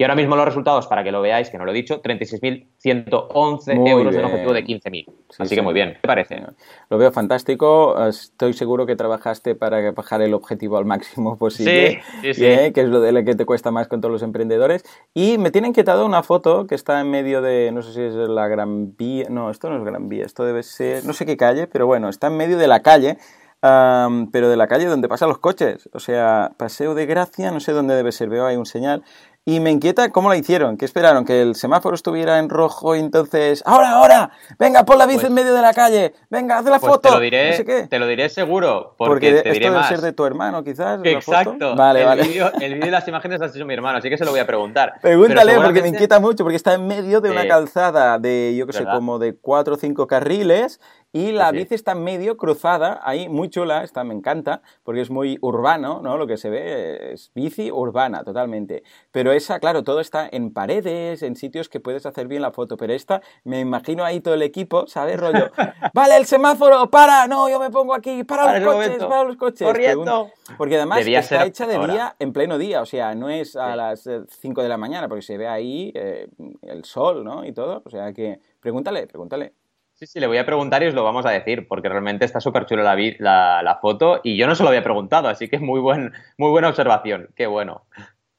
[0.00, 3.88] Y ahora mismo los resultados, para que lo veáis, que no lo he dicho, 36.111
[3.88, 5.06] euros en objetivo de 15.000.
[5.40, 6.40] Así que muy bien, ¿qué parece?
[6.88, 8.06] Lo veo fantástico.
[8.06, 12.00] Estoy seguro que trabajaste para bajar el objetivo al máximo posible.
[12.22, 12.72] Sí, sí, sí.
[12.72, 14.84] que es lo de lo que te cuesta más con todos los emprendedores.
[15.14, 18.14] Y me tiene inquietado una foto que está en medio de, no sé si es
[18.14, 21.36] la Gran Vía, no, esto no es Gran Vía, esto debe ser, no sé qué
[21.36, 23.18] calle, pero bueno, está en medio de la calle.
[23.60, 25.88] pero de la calle donde pasan los coches.
[25.92, 29.02] O sea, Paseo de Gracia, no sé dónde debe ser, veo ahí un señal.
[29.48, 30.76] Y me inquieta cómo lo hicieron.
[30.76, 31.24] ¿Qué esperaron?
[31.24, 33.62] ¿Que el semáforo estuviera en rojo y entonces...
[33.64, 34.30] ¡Ahora, ahora!
[34.58, 36.12] ¡Venga, pon la bici pues en medio de la calle!
[36.28, 37.08] ¡Venga, haz la pues foto!
[37.08, 38.94] Te lo diré, te lo diré seguro.
[38.98, 41.00] Porque, te diré esto debe ser de tu hermano, quizás.
[41.02, 41.74] Exacto.
[41.74, 42.22] Vale, el vale.
[42.24, 44.32] Vídeo, el vídeo y las imágenes las ha hecho mi hermano, así que se lo
[44.32, 44.96] voy a preguntar.
[45.00, 48.74] Pregúntale, porque me inquieta mucho, porque está en medio de una calzada de, yo qué
[48.74, 50.78] sé, como de cuatro o cinco carriles
[51.12, 55.10] y la bici está en medio, cruzada, ahí muy chula, está, me encanta, porque es
[55.10, 56.18] muy urbano, ¿no?
[56.18, 58.82] Lo que se ve es bici urbana, totalmente.
[59.10, 62.76] Pero esa, claro, todo está en paredes, en sitios que puedes hacer bien la foto.
[62.76, 65.18] Pero esta, me imagino ahí todo el equipo, ¿sabes?
[65.18, 65.50] Rollo,
[65.94, 69.66] vale, el semáforo, para, no, yo me pongo aquí, para, los coches, para los coches.
[69.66, 70.30] Corriendo.
[70.58, 74.08] Porque además está hecha de día, en pleno día, o sea, no es a las
[74.40, 76.28] 5 de la mañana, porque se ve ahí eh,
[76.62, 77.46] el sol, ¿no?
[77.46, 79.54] Y todo, o sea que, pregúntale, pregúntale.
[79.98, 82.38] Sí, sí, le voy a preguntar y os lo vamos a decir, porque realmente está
[82.38, 85.80] súper chulo la, la, foto y yo no se lo había preguntado, así que muy,
[85.80, 87.82] buen, muy buena observación, qué bueno.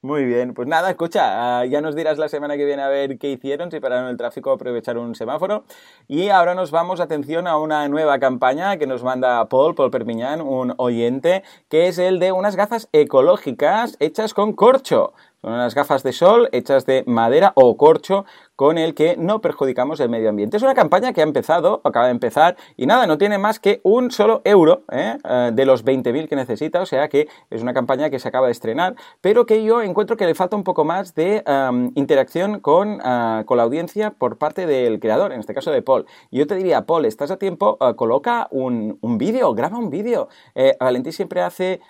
[0.02, 3.18] Muy bien, pues nada, escucha, ah, ya nos dirás la semana que viene a ver
[3.18, 5.64] qué hicieron, si pararon el tráfico, aprovechar un semáforo.
[6.08, 10.40] Y ahora nos vamos, atención, a una nueva campaña que nos manda Paul, Paul Perpiñán,
[10.40, 15.12] un oyente, que es el de unas gafas ecológicas hechas con corcho.
[15.42, 18.24] Son unas gafas de sol hechas de madera o corcho
[18.60, 20.58] con el que no perjudicamos el medio ambiente.
[20.58, 23.80] Es una campaña que ha empezado, acaba de empezar, y nada, no tiene más que
[23.84, 25.16] un solo euro ¿eh?
[25.24, 28.48] Eh, de los 20.000 que necesita, o sea que es una campaña que se acaba
[28.48, 31.42] de estrenar, pero que yo encuentro que le falta un poco más de
[31.94, 36.04] interacción con, ah, con, la audiencia por parte del creador, en este caso de Paul.
[36.30, 40.28] Yo te diría, Paul, estás a tiempo, coloca un, un vídeo, graba un vídeo.
[40.54, 41.80] Eh, Valentín siempre hace,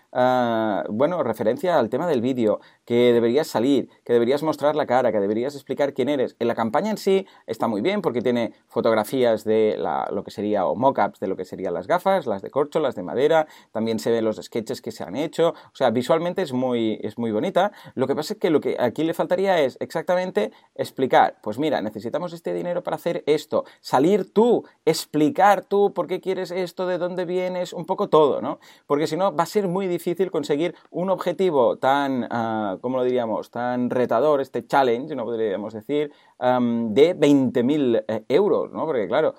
[0.89, 5.19] bueno, referencia al tema del vídeo, que deberías salir, que deberías mostrar la cara, que
[5.19, 6.37] deberías explicar quién eres.
[6.39, 9.77] En la campaña en sí está muy bien porque tiene fotografías de
[10.17, 12.95] lo que sería, o mockups de lo que serían las gafas, las de corcho, las
[12.95, 16.53] de madera, también se ven los sketches que se han hecho, o sea, visualmente es
[16.53, 17.73] muy, es muy bonita.
[17.95, 21.81] Lo que pasa es que lo que aquí le faltaría es exactamente explicar, pues mira,
[21.81, 26.99] necesitamos este dinero para hacer esto, salir tú, explicar tú por qué quieres esto, de
[26.99, 28.59] dónde vienes, un poco todo, ¿no?
[28.87, 33.05] Porque si no va a ser muy difícil conseguir un objetivo tan, uh, ¿cómo lo
[33.05, 36.13] diríamos?, tan retador, este challenge, no podríamos decir,
[36.59, 38.87] de 20.000 eh, euros, ¿no?
[38.87, 39.35] Porque claro,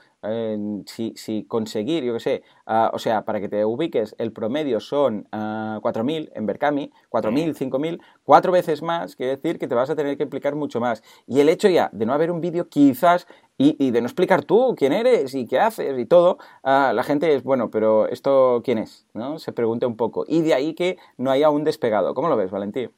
[0.86, 4.80] si, si, conseguir, yo qué sé, ah, o sea, para que te ubiques, el promedio
[4.80, 9.90] son 4.000 ah, en Berkami, 4.000, 5.000, cuatro veces más, quiere decir que te vas
[9.90, 11.02] a tener que explicar mucho más.
[11.26, 14.76] Y el hecho ya de no haber un vídeo quizás y, de no explicar tú
[14.78, 18.78] quién eres y qué haces y todo, ah, la gente es, bueno, pero ¿esto quién
[18.78, 19.08] es?
[19.14, 19.40] ¿no?
[19.40, 20.26] Se pregunta un poco.
[20.28, 22.14] Y de ahí que no haya un despegado.
[22.14, 22.92] ¿Cómo lo ves, Valentín?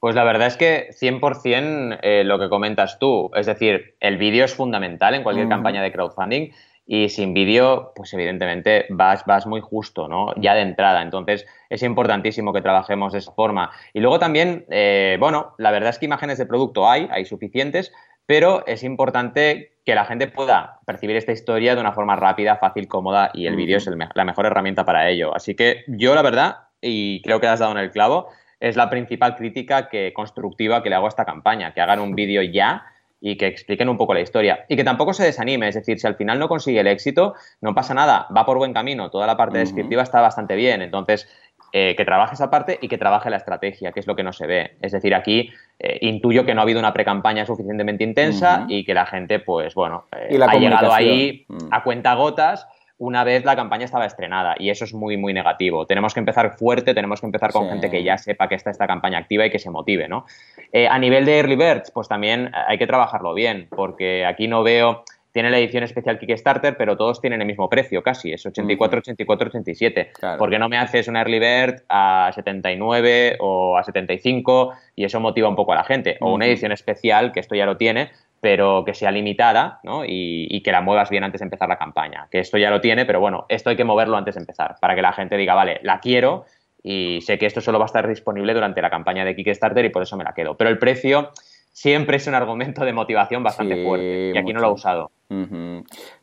[0.00, 4.44] Pues la verdad es que 100% eh, lo que comentas tú, es decir, el vídeo
[4.44, 6.50] es fundamental en cualquier campaña de crowdfunding
[6.86, 10.32] y sin vídeo, pues evidentemente vas, vas muy justo, ¿no?
[10.36, 11.02] Ya de entrada.
[11.02, 13.72] Entonces es importantísimo que trabajemos de esa forma.
[13.92, 17.92] Y luego también, eh, bueno, la verdad es que imágenes de producto hay, hay suficientes,
[18.26, 22.86] pero es importante que la gente pueda percibir esta historia de una forma rápida, fácil,
[22.86, 25.34] cómoda y el vídeo es la mejor herramienta para ello.
[25.34, 28.28] Así que yo la verdad, y creo que has dado en el clavo,
[28.60, 32.14] es la principal crítica que, constructiva que le hago a esta campaña, que hagan un
[32.14, 32.86] vídeo ya
[33.20, 34.64] y que expliquen un poco la historia.
[34.68, 37.74] Y que tampoco se desanime, es decir, si al final no consigue el éxito, no
[37.74, 41.28] pasa nada, va por buen camino, toda la parte descriptiva está bastante bien, entonces
[41.72, 44.32] eh, que trabaje esa parte y que trabaje la estrategia, que es lo que no
[44.32, 44.76] se ve.
[44.80, 48.94] Es decir, aquí eh, intuyo que no ha habido una pre-campaña suficientemente intensa y que
[48.94, 51.68] la gente, pues bueno, eh, ha llegado ahí mm.
[51.70, 55.86] a cuenta gotas una vez la campaña estaba estrenada y eso es muy, muy negativo.
[55.86, 58.86] Tenemos que empezar fuerte, tenemos que empezar con gente que ya sepa que está esta
[58.86, 60.24] campaña activa y que se motive, ¿no?
[60.72, 64.62] Eh, a nivel de Early Birds, pues también hay que trabajarlo bien, porque aquí no
[64.62, 65.04] veo
[65.36, 69.48] tiene la edición especial Kickstarter, pero todos tienen el mismo precio, casi, es 84, 84,
[69.48, 70.12] 87.
[70.38, 75.20] ¿Por qué no me haces una Early Bird a 79 o a 75 y eso
[75.20, 76.16] motiva un poco a la gente?
[76.22, 78.12] O una edición especial, que esto ya lo tiene,
[78.46, 80.04] pero que sea limitada ¿no?
[80.06, 82.28] y, que la muevas bien antes de empezar la campaña.
[82.30, 84.94] Que esto ya lo tiene, pero bueno, esto hay que moverlo antes de empezar, para
[84.94, 86.44] que la gente diga, vale, la quiero
[86.80, 89.88] y sé que esto solo va a estar disponible durante la campaña de Kickstarter y
[89.88, 90.56] por eso me la quedo.
[90.56, 91.30] Pero el precio
[91.72, 95.10] siempre es un argumento de motivación bastante fuerte y aquí no lo he usado.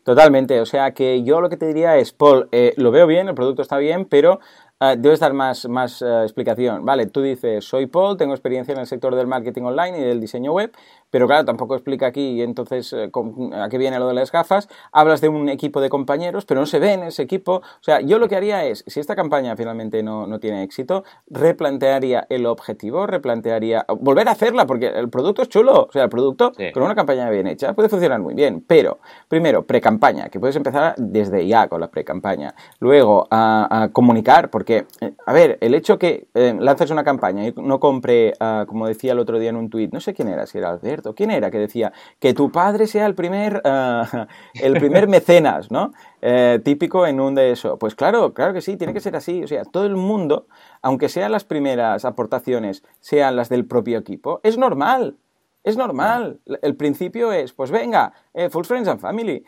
[0.05, 3.28] Totalmente, o sea que yo lo que te diría es, Paul, eh, lo veo bien,
[3.28, 4.39] el producto está bien, pero
[4.84, 6.84] Uh, debes dar más, más uh, explicación.
[6.84, 10.19] Vale, tú dices, soy Paul, tengo experiencia en el sector del marketing online y del
[10.19, 10.74] diseño web,
[11.14, 14.68] pero claro, tampoco explica aquí entonces uh, a qué viene lo de las gafas.
[14.91, 17.57] Hablas de un equipo de compañeros, pero no se ve en ese equipo.
[17.57, 21.03] O sea, yo lo que haría es, si esta campaña finalmente no, no tiene éxito,
[21.30, 25.86] replantearía el objetivo, replantearía, volver a hacerla, porque el producto es chulo.
[25.88, 26.72] O sea, el producto sí.
[26.72, 28.97] con una campaña bien hecha puede funcionar muy bien, pero
[29.28, 32.55] primero, pre-campaña, que puedes empezar desde ya con la pre-campaña.
[32.80, 37.45] Luego, a, a comunicar, porque eh, a ver, el hecho que eh, lances una campaña
[37.45, 40.28] y no compre, uh, como decía el otro día en un tuit, no sé quién
[40.28, 44.26] era, si era Alberto, quién era, que decía que tu padre sea el primer, uh,
[44.62, 45.91] el primer mecenas, ¿no?
[46.22, 47.78] Eh, típico en un de eso.
[47.78, 49.43] Pues claro, claro que sí, tiene que ser así.
[49.43, 50.47] O sea, todo el mundo,
[50.82, 55.18] aunque sean las primeras aportaciones, sean las del propio equipo, es normal.
[55.64, 56.39] Es normal.
[56.62, 59.43] El principio es, pues venga, eh, full friends and family.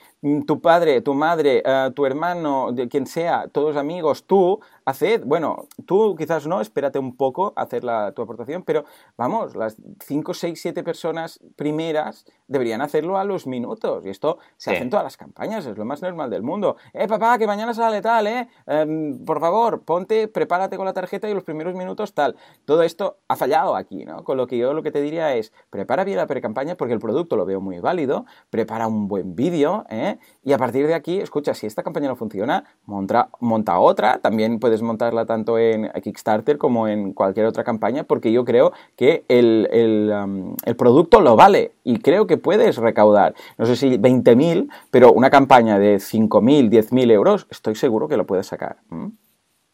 [0.45, 5.67] Tu padre, tu madre, uh, tu hermano, de quien sea, todos amigos, tú, haced, bueno,
[5.85, 8.85] tú quizás no, espérate un poco a hacer la, tu aportación, pero
[9.17, 14.05] vamos, las 5, 6, 7 personas primeras deberían hacerlo a los minutos.
[14.05, 14.75] Y esto se sí.
[14.75, 16.77] hace en todas las campañas, es lo más normal del mundo.
[16.93, 18.47] Eh, papá, que mañana sale tal, eh.
[18.67, 22.35] eh por favor, ponte, prepárate con la tarjeta y los primeros minutos tal.
[22.65, 24.23] Todo esto ha fallado aquí, ¿no?
[24.23, 26.99] Con lo que yo lo que te diría es, prepara bien la pre-campaña porque el
[26.99, 30.17] producto lo veo muy válido, prepara un buen vídeo, ¿eh?
[30.43, 34.59] Y a partir de aquí, escucha, si esta campaña no funciona, monta, monta otra, también
[34.59, 39.67] puedes montarla tanto en Kickstarter como en cualquier otra campaña, porque yo creo que el,
[39.71, 44.69] el, um, el producto lo vale y creo que puedes recaudar, no sé si 20.000,
[44.91, 48.77] pero una campaña de 5.000, 10.000 euros, estoy seguro que lo puedes sacar.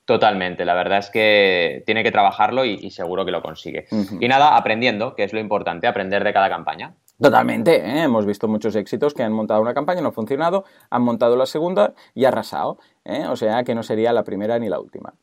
[0.05, 3.85] Totalmente, la verdad es que tiene que trabajarlo y, y seguro que lo consigue.
[3.91, 4.17] Uh -huh.
[4.19, 6.95] Y nada, aprendiendo, que es lo importante, aprender de cada campaña.
[7.21, 8.01] Totalmente, ¿eh?
[8.01, 11.45] hemos visto muchos éxitos que han montado una campaña, no ha funcionado, han montado la
[11.45, 13.27] segunda y ha arrasado, ¿eh?
[13.27, 15.13] o sea que no sería la primera ni la última.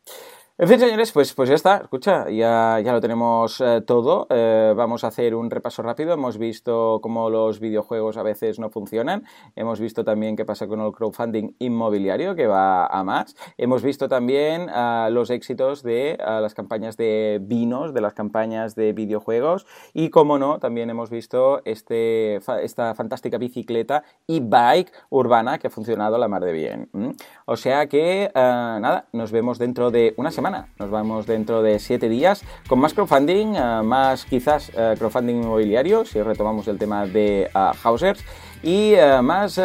[0.61, 4.27] En fin, señores, pues, pues ya está, escucha, ya, ya lo tenemos eh, todo.
[4.29, 6.15] Eh, vamos a hacer un repaso rápido.
[6.15, 9.23] Hemos visto cómo los videojuegos a veces no funcionan.
[9.55, 13.37] Hemos visto también qué pasa con el crowdfunding inmobiliario, que va a más.
[13.57, 18.75] Hemos visto también uh, los éxitos de uh, las campañas de vinos, de las campañas
[18.75, 19.65] de videojuegos.
[19.95, 25.71] Y, como no, también hemos visto este, esta fantástica bicicleta y bike urbana que ha
[25.71, 26.89] funcionado la mar de bien.
[26.91, 27.11] ¿Mm?
[27.47, 30.48] O sea que, uh, nada, nos vemos dentro de una semana.
[30.51, 36.05] Nos vamos dentro de siete días con más crowdfunding, uh, más quizás uh, crowdfunding inmobiliario,
[36.05, 38.25] si retomamos el tema de uh, Hausers,
[38.63, 39.61] y más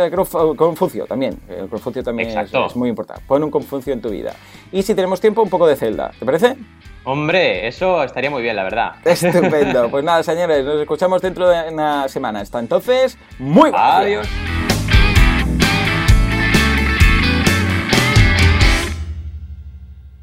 [0.56, 1.40] Confucio también.
[1.50, 3.24] El Confucio también es, es, muy importante.
[3.28, 4.34] Pon un Confucio en tu vida.
[4.72, 6.12] Y si tenemos tiempo, un poco de Zelda.
[6.20, 6.56] ¿Te parece?
[7.04, 8.94] Hombre, eso estaría muy bien, la verdad.
[9.06, 9.90] Estupendo.
[9.90, 12.42] Pues nada, señores, nos escuchamos dentro de una semana.
[12.42, 14.30] Hasta entonces, muy buenos Adiós.
[14.30, 14.83] Días.